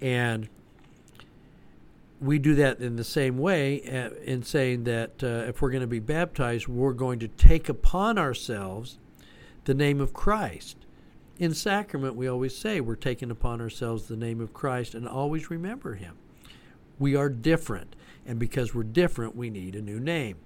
And 0.00 0.48
we 2.20 2.38
do 2.38 2.54
that 2.54 2.80
in 2.80 2.96
the 2.96 3.04
same 3.04 3.38
way 3.38 3.82
uh, 3.82 4.14
in 4.24 4.42
saying 4.42 4.84
that 4.84 5.22
uh, 5.22 5.48
if 5.48 5.60
we're 5.60 5.70
going 5.70 5.82
to 5.82 5.86
be 5.86 6.00
baptized, 6.00 6.66
we're 6.66 6.92
going 6.92 7.18
to 7.18 7.28
take 7.28 7.68
upon 7.68 8.18
ourselves 8.18 8.98
the 9.64 9.74
name 9.74 10.00
of 10.00 10.12
Christ. 10.12 10.76
In 11.38 11.52
sacrament, 11.52 12.14
we 12.14 12.26
always 12.26 12.56
say 12.56 12.80
we're 12.80 12.94
taking 12.96 13.30
upon 13.30 13.60
ourselves 13.60 14.06
the 14.06 14.16
name 14.16 14.40
of 14.40 14.54
Christ 14.54 14.94
and 14.94 15.06
always 15.06 15.50
remember 15.50 15.94
him. 15.94 16.16
We 16.98 17.14
are 17.14 17.28
different, 17.28 17.94
and 18.24 18.38
because 18.38 18.74
we're 18.74 18.84
different, 18.84 19.36
we 19.36 19.50
need 19.50 19.74
a 19.74 19.82
new 19.82 20.00
name. 20.00 20.36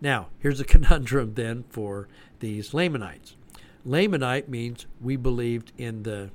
Now, 0.00 0.28
here's 0.40 0.58
a 0.58 0.64
conundrum 0.66 1.34
then 1.34 1.64
for 1.68 2.08
these 2.40 2.74
Lamanites. 2.74 3.36
Lamanite 3.86 4.48
means 4.48 4.86
we 5.00 5.16
believed 5.16 5.72
in 5.78 6.02
the 6.02 6.30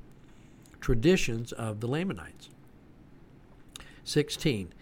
traditions 0.80 1.52
of 1.52 1.82
the 1.82 1.88
Lamanites. 1.88 2.50
16, 4.08 4.74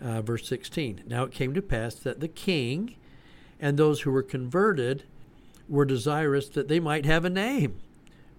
uh, 0.00 0.22
verse 0.22 0.46
16. 0.48 1.04
Now 1.06 1.24
it 1.24 1.32
came 1.32 1.54
to 1.54 1.62
pass 1.62 1.94
that 1.96 2.20
the 2.20 2.28
king 2.28 2.96
and 3.58 3.76
those 3.76 4.02
who 4.02 4.10
were 4.10 4.22
converted 4.22 5.04
were 5.68 5.84
desirous 5.84 6.48
that 6.50 6.68
they 6.68 6.80
might 6.80 7.04
have 7.04 7.24
a 7.24 7.30
name. 7.30 7.80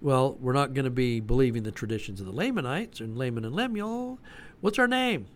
Well, 0.02 0.38
we're 0.40 0.54
not 0.54 0.74
going 0.74 0.86
to 0.86 0.92
be 0.92 1.20
believing 1.20 1.64
the 1.64 1.72
traditions 1.72 2.20
of 2.20 2.26
the 2.26 2.32
Lamanites 2.32 3.00
and 3.00 3.18
Laman 3.18 3.46
and 3.46 3.56
Lemuel. 3.56 4.20
What's 4.62 4.80
our 4.80 4.88
name? 4.88 5.28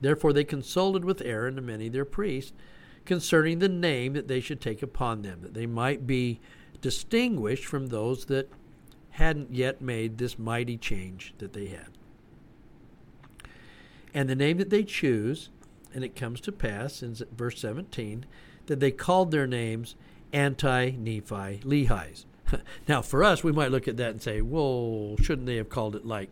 Therefore 0.00 0.32
they 0.32 0.44
consulted 0.44 1.04
with 1.04 1.22
Aaron 1.22 1.58
and 1.58 1.66
many 1.66 1.86
of 1.86 1.92
their 1.92 2.04
priests 2.04 2.52
concerning 3.04 3.58
the 3.58 3.68
name 3.68 4.14
that 4.14 4.26
they 4.26 4.40
should 4.40 4.60
take 4.60 4.82
upon 4.82 5.22
them, 5.22 5.40
that 5.42 5.54
they 5.54 5.66
might 5.66 6.06
be 6.06 6.40
distinguished 6.80 7.64
from 7.64 7.86
those 7.86 8.24
that 8.26 8.48
hadn't 9.10 9.54
yet 9.54 9.80
made 9.80 10.18
this 10.18 10.38
mighty 10.38 10.76
change 10.76 11.34
that 11.38 11.52
they 11.52 11.66
had 11.66 11.88
and 14.14 14.28
the 14.28 14.34
name 14.34 14.58
that 14.58 14.70
they 14.70 14.84
choose, 14.84 15.50
and 15.94 16.04
it 16.04 16.16
comes 16.16 16.40
to 16.42 16.52
pass 16.52 17.02
in 17.02 17.16
verse 17.36 17.60
17 17.60 18.26
that 18.66 18.80
they 18.80 18.90
called 18.90 19.30
their 19.30 19.46
names 19.46 19.94
anti 20.32 20.90
Nephi 20.90 21.60
Lehi's. 21.64 22.26
now, 22.88 23.02
for 23.02 23.24
us, 23.24 23.42
we 23.42 23.52
might 23.52 23.70
look 23.70 23.88
at 23.88 23.96
that 23.96 24.10
and 24.10 24.22
say, 24.22 24.40
well, 24.40 25.16
shouldn't 25.20 25.46
they 25.46 25.56
have 25.56 25.68
called 25.68 25.96
it 25.96 26.06
like 26.06 26.30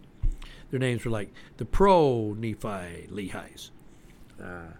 their 0.70 0.80
names 0.80 1.04
were 1.04 1.10
like 1.10 1.32
the 1.56 1.64
pro 1.64 2.34
Nephi 2.34 3.08
Lehi's? 3.10 3.70
Uh, 4.42 4.72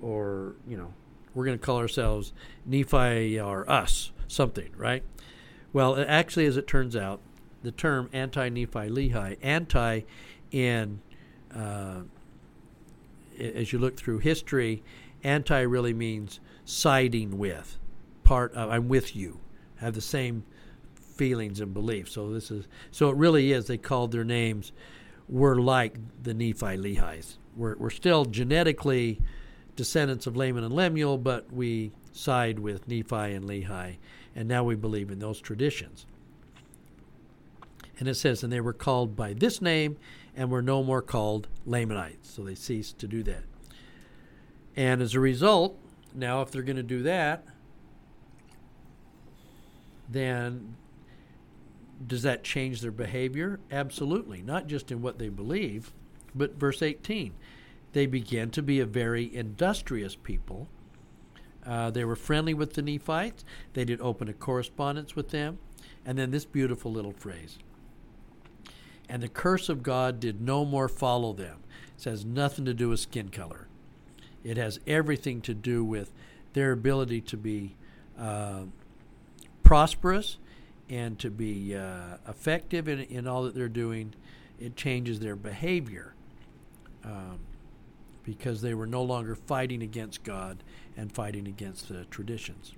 or, 0.00 0.54
you 0.68 0.76
know, 0.76 0.92
we're 1.34 1.44
going 1.44 1.58
to 1.58 1.64
call 1.64 1.78
ourselves 1.78 2.32
Nephi 2.64 3.40
or 3.40 3.68
us, 3.70 4.12
something, 4.28 4.70
right? 4.76 5.02
Well, 5.72 6.02
actually, 6.06 6.46
as 6.46 6.56
it 6.56 6.66
turns 6.66 6.94
out, 6.94 7.20
the 7.62 7.72
term 7.72 8.08
anti 8.12 8.48
Nephi 8.48 8.90
Lehi, 8.90 9.36
anti 9.42 10.02
in 10.52 11.00
uh, 11.54 12.02
as 13.38 13.72
you 13.72 13.78
look 13.78 13.96
through 13.96 14.18
history, 14.18 14.82
anti 15.22 15.60
really 15.60 15.94
means 15.94 16.40
siding 16.64 17.38
with, 17.38 17.78
part 18.22 18.52
of, 18.54 18.70
I'm 18.70 18.88
with 18.88 19.14
you, 19.16 19.40
have 19.76 19.94
the 19.94 20.00
same 20.00 20.44
feelings 20.94 21.60
and 21.60 21.72
beliefs. 21.72 22.12
So 22.12 22.32
this 22.32 22.50
is 22.50 22.66
so 22.90 23.08
it 23.08 23.16
really 23.16 23.52
is. 23.52 23.66
They 23.66 23.78
called 23.78 24.12
their 24.12 24.24
names. 24.24 24.72
We're 25.28 25.56
like 25.56 25.96
the 26.22 26.34
Nephi 26.34 26.76
Lehi's. 26.76 27.38
We're 27.56 27.76
we're 27.76 27.90
still 27.90 28.24
genetically 28.24 29.20
descendants 29.76 30.26
of 30.26 30.36
Laman 30.36 30.64
and 30.64 30.74
Lemuel, 30.74 31.18
but 31.18 31.52
we 31.52 31.92
side 32.12 32.58
with 32.58 32.86
Nephi 32.88 33.34
and 33.34 33.44
Lehi, 33.44 33.96
and 34.34 34.48
now 34.48 34.64
we 34.64 34.74
believe 34.74 35.10
in 35.10 35.18
those 35.18 35.40
traditions. 35.40 36.06
And 37.98 38.08
it 38.08 38.14
says, 38.14 38.42
and 38.42 38.52
they 38.52 38.60
were 38.60 38.72
called 38.72 39.14
by 39.14 39.34
this 39.34 39.62
name 39.62 39.96
and 40.36 40.50
were 40.50 40.62
no 40.62 40.82
more 40.82 41.02
called 41.02 41.48
Lamanites. 41.66 42.30
So 42.30 42.42
they 42.42 42.54
ceased 42.54 42.98
to 42.98 43.06
do 43.06 43.22
that. 43.24 43.44
And 44.76 45.00
as 45.00 45.14
a 45.14 45.20
result, 45.20 45.78
now 46.14 46.42
if 46.42 46.50
they're 46.50 46.62
going 46.62 46.76
to 46.76 46.82
do 46.82 47.02
that, 47.02 47.44
then 50.08 50.76
does 52.06 52.22
that 52.22 52.44
change 52.44 52.80
their 52.80 52.90
behavior? 52.90 53.60
Absolutely. 53.70 54.42
Not 54.42 54.66
just 54.66 54.90
in 54.90 55.00
what 55.00 55.18
they 55.18 55.28
believe, 55.28 55.92
but 56.34 56.58
verse 56.58 56.82
18. 56.82 57.32
They 57.92 58.06
began 58.06 58.50
to 58.50 58.62
be 58.62 58.80
a 58.80 58.86
very 58.86 59.34
industrious 59.34 60.16
people. 60.16 60.68
Uh, 61.64 61.90
they 61.90 62.04
were 62.04 62.16
friendly 62.16 62.52
with 62.52 62.74
the 62.74 62.82
Nephites. 62.82 63.44
They 63.72 63.84
did 63.84 64.00
open 64.00 64.28
a 64.28 64.32
correspondence 64.32 65.14
with 65.16 65.30
them. 65.30 65.58
And 66.04 66.18
then 66.18 66.30
this 66.30 66.44
beautiful 66.44 66.92
little 66.92 67.12
phrase 67.12 67.58
and 69.08 69.22
the 69.22 69.28
curse 69.28 69.68
of 69.68 69.82
God 69.82 70.20
did 70.20 70.40
no 70.40 70.64
more 70.64 70.88
follow 70.88 71.32
them. 71.32 71.58
It 71.98 72.04
has 72.04 72.24
nothing 72.24 72.64
to 72.64 72.74
do 72.74 72.90
with 72.90 73.00
skin 73.00 73.28
color. 73.28 73.68
It 74.42 74.56
has 74.56 74.80
everything 74.86 75.40
to 75.42 75.54
do 75.54 75.84
with 75.84 76.12
their 76.52 76.72
ability 76.72 77.20
to 77.22 77.36
be 77.36 77.76
uh, 78.18 78.62
prosperous 79.62 80.38
and 80.88 81.18
to 81.18 81.30
be 81.30 81.74
uh, 81.74 82.18
effective 82.28 82.88
in, 82.88 83.00
in 83.00 83.26
all 83.26 83.44
that 83.44 83.54
they're 83.54 83.68
doing. 83.68 84.14
It 84.58 84.76
changes 84.76 85.20
their 85.20 85.36
behavior 85.36 86.14
um, 87.04 87.40
because 88.22 88.60
they 88.60 88.74
were 88.74 88.86
no 88.86 89.02
longer 89.02 89.34
fighting 89.34 89.82
against 89.82 90.22
God 90.22 90.62
and 90.96 91.12
fighting 91.12 91.48
against 91.48 91.88
the 91.88 92.04
traditions. 92.06 92.74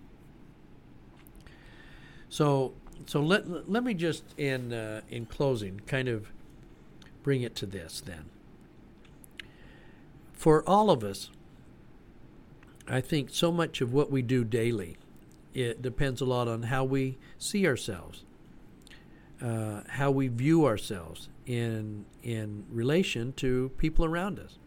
So 2.29 2.75
so 3.04 3.20
let 3.20 3.70
let 3.70 3.85
me 3.85 3.94
just 3.94 4.24
in 4.38 4.72
uh, 4.72 5.02
in 5.11 5.26
closing 5.26 5.80
kind 5.87 6.09
of 6.09 6.32
bring 7.22 7.42
it 7.42 7.54
to 7.56 7.66
this 7.66 8.00
then. 8.00 8.30
For 10.32 10.62
all 10.68 10.90
of 10.90 11.02
us, 11.02 11.30
I 12.87 13.00
think 13.00 13.30
so 13.30 13.50
much 13.50 13.80
of 13.80 13.92
what 13.92 14.11
we 14.11 14.22
do 14.22 14.44
daily, 14.44 14.96
it 15.54 15.82
depends 15.82 16.20
a 16.20 16.24
lot 16.24 16.46
on 16.46 16.64
how 16.64 16.85
we 16.85 17.18
see 17.38 17.66
ourselves, 17.66 18.24
uh, 19.42 19.80
how 19.88 20.11
we 20.11 20.28
view 20.28 20.64
ourselves 20.66 21.28
in 21.46 22.04
in 22.22 22.64
relation 22.70 23.32
to 23.35 23.70
people 23.78 24.04
around 24.04 24.38
us. 24.38 24.59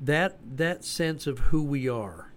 That 0.00 0.38
that 0.56 0.84
sense 0.84 1.26
of 1.26 1.38
who 1.38 1.62
we 1.62 1.88
are 1.88 2.32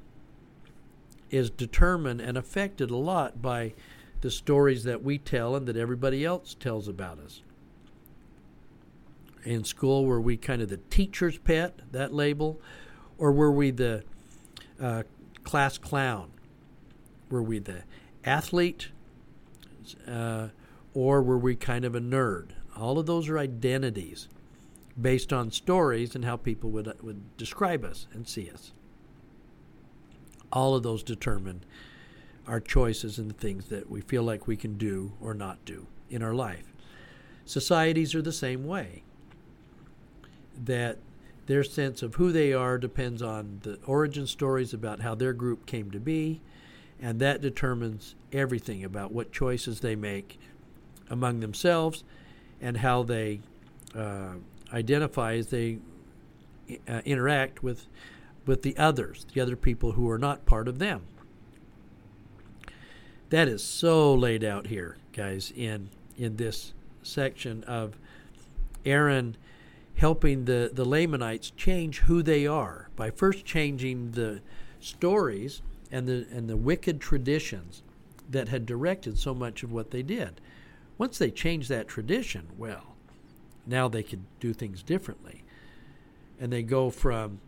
is 1.29 1.49
determined 1.49 2.19
and 2.19 2.37
affected 2.37 2.91
a 2.91 2.97
lot 2.97 3.41
by 3.41 3.73
the 4.21 4.31
stories 4.31 4.83
that 4.83 5.03
we 5.03 5.17
tell 5.17 5.55
and 5.55 5.67
that 5.67 5.75
everybody 5.75 6.23
else 6.23 6.55
tells 6.55 6.87
about 6.87 7.19
us. 7.19 7.41
In 9.43 9.63
school, 9.63 10.05
were 10.05 10.21
we 10.21 10.37
kind 10.37 10.61
of 10.61 10.69
the 10.69 10.77
teacher's 10.77 11.37
pet, 11.39 11.79
that 11.91 12.13
label, 12.13 12.61
or 13.17 13.31
were 13.31 13.51
we 13.51 13.71
the 13.71 14.03
uh, 14.79 15.03
class 15.43 15.77
clown? 15.77 16.31
Were 17.29 17.41
we 17.41 17.59
the 17.59 17.83
athlete, 18.23 18.89
uh, 20.07 20.49
or 20.93 21.23
were 21.23 21.37
we 21.37 21.55
kind 21.55 21.85
of 21.85 21.95
a 21.95 21.99
nerd? 21.99 22.49
All 22.77 22.99
of 22.99 23.07
those 23.07 23.29
are 23.29 23.39
identities 23.39 24.27
based 24.99 25.33
on 25.33 25.51
stories 25.51 26.13
and 26.13 26.25
how 26.25 26.37
people 26.37 26.69
would, 26.69 26.93
would 27.01 27.35
describe 27.37 27.83
us 27.83 28.07
and 28.13 28.27
see 28.27 28.49
us. 28.49 28.73
All 30.51 30.75
of 30.75 30.83
those 30.83 31.01
determine 31.01 31.63
our 32.51 32.59
choices 32.59 33.17
and 33.17 33.29
the 33.29 33.35
things 33.35 33.69
that 33.69 33.89
we 33.89 34.01
feel 34.01 34.23
like 34.23 34.45
we 34.45 34.57
can 34.57 34.77
do 34.77 35.13
or 35.21 35.33
not 35.33 35.63
do 35.63 35.87
in 36.09 36.21
our 36.21 36.33
life. 36.33 36.73
Societies 37.45 38.13
are 38.13 38.21
the 38.21 38.33
same 38.33 38.67
way. 38.67 39.03
That 40.61 40.97
their 41.45 41.63
sense 41.63 42.03
of 42.03 42.15
who 42.15 42.33
they 42.33 42.51
are 42.51 42.77
depends 42.77 43.21
on 43.21 43.61
the 43.63 43.79
origin 43.85 44.27
stories 44.27 44.73
about 44.73 44.99
how 44.99 45.15
their 45.15 45.31
group 45.31 45.65
came 45.65 45.91
to 45.91 45.99
be, 45.99 46.41
and 46.99 47.21
that 47.21 47.39
determines 47.39 48.15
everything 48.33 48.83
about 48.83 49.13
what 49.13 49.31
choices 49.31 49.79
they 49.79 49.95
make 49.95 50.37
among 51.09 51.39
themselves 51.39 52.03
and 52.59 52.75
how 52.77 53.01
they 53.01 53.39
uh, 53.95 54.33
identify 54.73 55.35
as 55.35 55.47
they 55.47 55.79
uh, 56.85 57.01
interact 57.05 57.63
with 57.63 57.87
with 58.45 58.63
the 58.63 58.75
others, 58.77 59.25
the 59.33 59.39
other 59.39 59.55
people 59.55 59.93
who 59.93 60.09
are 60.09 60.17
not 60.17 60.45
part 60.45 60.67
of 60.67 60.79
them. 60.79 61.03
That 63.31 63.47
is 63.47 63.63
so 63.63 64.13
laid 64.13 64.43
out 64.43 64.67
here, 64.67 64.97
guys, 65.13 65.53
in 65.55 65.89
in 66.17 66.35
this 66.35 66.73
section 67.01 67.63
of 67.63 67.97
Aaron 68.85 69.37
helping 69.95 70.43
the, 70.45 70.69
the 70.73 70.83
Lamanites 70.83 71.51
change 71.51 71.99
who 71.99 72.21
they 72.21 72.45
are 72.45 72.89
by 72.97 73.09
first 73.09 73.45
changing 73.45 74.11
the 74.11 74.41
stories 74.81 75.61
and 75.91 76.07
the 76.07 76.27
and 76.29 76.49
the 76.49 76.57
wicked 76.57 76.99
traditions 76.99 77.83
that 78.29 78.49
had 78.49 78.65
directed 78.65 79.17
so 79.17 79.33
much 79.33 79.63
of 79.63 79.71
what 79.71 79.91
they 79.91 80.03
did. 80.03 80.41
Once 80.97 81.17
they 81.17 81.31
changed 81.31 81.69
that 81.69 81.87
tradition, 81.87 82.47
well, 82.57 82.97
now 83.65 83.87
they 83.87 84.03
could 84.03 84.25
do 84.41 84.51
things 84.51 84.83
differently. 84.83 85.45
And 86.37 86.51
they 86.51 86.63
go 86.63 86.89
from 86.89 87.39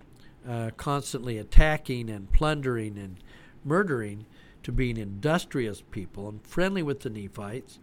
uh, 0.48 0.70
constantly 0.78 1.38
attacking 1.38 2.10
and 2.10 2.32
plundering 2.32 2.98
and 2.98 3.18
murdering 3.66 4.26
to 4.64 4.72
being 4.72 4.98
industrious 4.98 5.82
people 5.92 6.28
and 6.30 6.46
friendly 6.46 6.82
with 6.82 7.02
the 7.02 7.10
Nephites, 7.10 7.80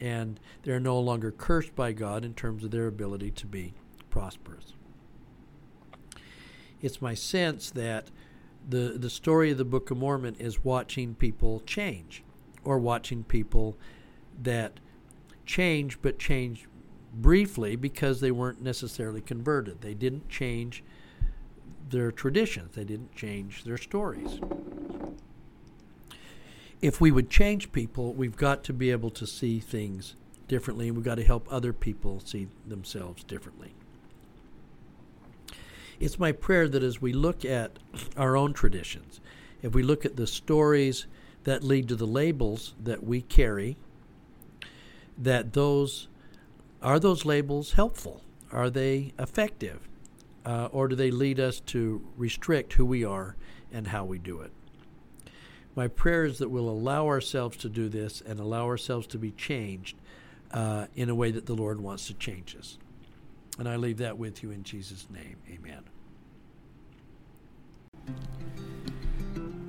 and 0.00 0.40
they're 0.62 0.80
no 0.80 0.98
longer 0.98 1.30
cursed 1.30 1.74
by 1.74 1.92
God 1.92 2.24
in 2.24 2.34
terms 2.34 2.64
of 2.64 2.70
their 2.70 2.86
ability 2.86 3.30
to 3.32 3.46
be 3.46 3.74
prosperous. 4.10 4.74
It's 6.80 7.02
my 7.02 7.14
sense 7.14 7.70
that 7.72 8.10
the 8.68 8.96
the 8.96 9.10
story 9.10 9.50
of 9.50 9.58
the 9.58 9.64
Book 9.64 9.90
of 9.90 9.98
Mormon 9.98 10.36
is 10.36 10.64
watching 10.64 11.14
people 11.14 11.60
change, 11.66 12.22
or 12.62 12.78
watching 12.78 13.24
people 13.24 13.76
that 14.42 14.80
change 15.46 16.00
but 16.00 16.18
change 16.18 16.66
briefly 17.12 17.76
because 17.76 18.20
they 18.20 18.30
weren't 18.30 18.62
necessarily 18.62 19.20
converted. 19.20 19.80
They 19.80 19.94
didn't 19.94 20.28
change 20.28 20.82
their 21.90 22.10
traditions. 22.10 22.74
They 22.74 22.84
didn't 22.84 23.14
change 23.14 23.64
their 23.64 23.78
stories 23.78 24.40
if 26.84 27.00
we 27.00 27.10
would 27.10 27.30
change 27.30 27.72
people, 27.72 28.12
we've 28.12 28.36
got 28.36 28.62
to 28.62 28.70
be 28.70 28.90
able 28.90 29.08
to 29.08 29.26
see 29.26 29.58
things 29.58 30.16
differently, 30.48 30.86
and 30.86 30.94
we've 30.94 31.04
got 31.04 31.14
to 31.14 31.24
help 31.24 31.48
other 31.50 31.72
people 31.72 32.20
see 32.22 32.46
themselves 32.66 33.24
differently. 33.24 33.72
It's 35.98 36.18
my 36.18 36.30
prayer 36.30 36.68
that 36.68 36.82
as 36.82 37.00
we 37.00 37.14
look 37.14 37.42
at 37.42 37.78
our 38.18 38.36
own 38.36 38.52
traditions, 38.52 39.22
if 39.62 39.74
we 39.74 39.82
look 39.82 40.04
at 40.04 40.16
the 40.16 40.26
stories 40.26 41.06
that 41.44 41.64
lead 41.64 41.88
to 41.88 41.96
the 41.96 42.06
labels 42.06 42.74
that 42.82 43.02
we 43.02 43.22
carry, 43.22 43.78
that 45.16 45.54
those 45.54 46.08
are 46.82 47.00
those 47.00 47.24
labels 47.24 47.72
helpful? 47.72 48.22
Are 48.52 48.68
they 48.68 49.14
effective? 49.18 49.88
Uh, 50.44 50.68
or 50.70 50.88
do 50.88 50.96
they 50.96 51.10
lead 51.10 51.40
us 51.40 51.60
to 51.60 52.06
restrict 52.18 52.74
who 52.74 52.84
we 52.84 53.06
are 53.06 53.36
and 53.72 53.86
how 53.86 54.04
we 54.04 54.18
do 54.18 54.42
it? 54.42 54.52
My 55.74 55.88
prayer 55.88 56.24
is 56.24 56.38
that 56.38 56.50
we'll 56.50 56.68
allow 56.68 57.06
ourselves 57.06 57.56
to 57.58 57.68
do 57.68 57.88
this 57.88 58.20
and 58.20 58.38
allow 58.38 58.66
ourselves 58.66 59.06
to 59.08 59.18
be 59.18 59.32
changed 59.32 59.96
uh, 60.52 60.86
in 60.94 61.08
a 61.08 61.14
way 61.14 61.30
that 61.30 61.46
the 61.46 61.54
Lord 61.54 61.80
wants 61.80 62.06
to 62.06 62.14
change 62.14 62.56
us. 62.56 62.78
And 63.58 63.68
I 63.68 63.76
leave 63.76 63.98
that 63.98 64.18
with 64.18 64.42
you 64.42 64.50
in 64.50 64.62
Jesus' 64.62 65.06
name. 65.10 65.36
Amen. 65.50 65.82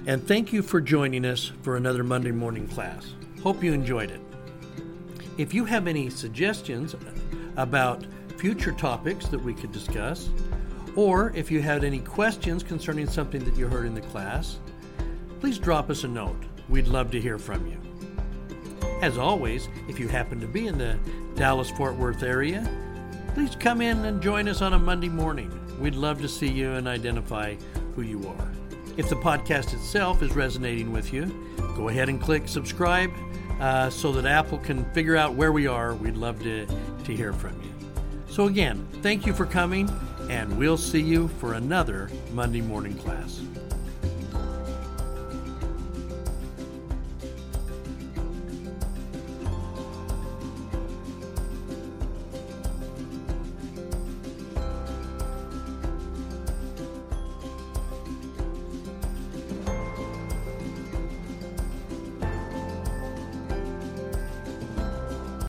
And 0.08 0.28
thank 0.28 0.54
you 0.54 0.62
for 0.62 0.80
joining 0.80 1.26
us 1.26 1.52
for 1.64 1.78
another 1.78 2.04
Monday 2.04 2.32
morning 2.32 2.68
class. 2.68 3.14
Hope 3.42 3.64
you 3.64 3.74
enjoyed 3.74 4.12
it. 4.12 4.22
If 5.38 5.54
you 5.54 5.66
have 5.66 5.88
any 5.88 6.10
suggestions 6.10 6.96
about 7.58 8.06
future 8.38 8.72
topics 8.72 9.28
that 9.28 9.40
we 9.40 9.54
could 9.54 9.72
discuss, 9.72 10.30
or 10.96 11.32
if 11.36 11.52
you 11.52 11.62
had 11.62 11.84
any 11.84 12.00
questions 12.00 12.64
concerning 12.64 13.08
something 13.08 13.44
that 13.44 13.56
you 13.56 13.68
heard 13.68 13.86
in 13.86 13.96
the 13.96 14.02
class, 14.02 14.60
please 15.46 15.60
drop 15.60 15.92
us 15.92 16.04
a 16.04 16.08
note. 16.08 16.44
We'd 16.70 16.88
love 16.88 17.12
to 17.12 17.22
hear 17.22 17.38
from 17.38 17.68
you. 17.68 17.78
As 19.04 19.16
always, 19.16 19.70
if 19.88 20.00
you 20.00 20.08
happen 20.08 20.40
to 20.40 20.48
be 20.48 20.66
in 20.66 20.80
the 20.80 20.98
Dallas 21.36 21.70
Fort 21.70 21.96
Worth 21.98 22.24
area, 22.24 22.68
please 23.36 23.56
come 23.56 23.80
in 23.80 24.06
and 24.06 24.24
join 24.24 24.48
us 24.48 24.64
on 24.64 24.74
a 24.74 24.80
Monday 24.80 25.08
morning. 25.08 25.52
We'd 25.80 25.94
love 25.94 26.20
to 26.24 26.28
see 26.28 26.48
you 26.48 26.72
and 26.72 26.88
identify 26.88 27.58
who 27.96 28.02
you 28.02 28.28
are. 28.28 28.52
If 28.98 29.08
the 29.08 29.18
podcast 29.18 29.76
itself 29.76 30.24
is 30.24 30.36
resonating 30.36 30.92
with 30.92 31.14
you, 31.14 31.26
go 31.76 31.90
ahead 31.90 32.10
and 32.10 32.20
click 32.20 32.48
subscribe 32.48 33.12
uh, 33.60 33.92
so 33.92 34.12
that 34.14 34.26
Apple 34.26 34.58
can 34.58 34.84
figure 34.94 35.16
out 35.16 35.36
where 35.36 35.52
we 35.52 35.68
are. 35.68 35.94
We'd 35.94 36.18
love 36.18 36.42
to, 36.42 36.66
to 36.66 37.16
hear 37.16 37.34
from 37.34 37.62
you. 37.62 37.70
So, 38.30 38.48
again, 38.48 38.88
thank 39.04 39.28
you 39.28 39.34
for 39.34 39.46
coming, 39.46 39.92
and 40.28 40.58
we'll 40.58 40.76
see 40.76 41.02
you 41.02 41.28
for 41.40 41.54
another 41.54 42.10
Monday 42.34 42.62
morning 42.62 42.98
class. 42.98 43.42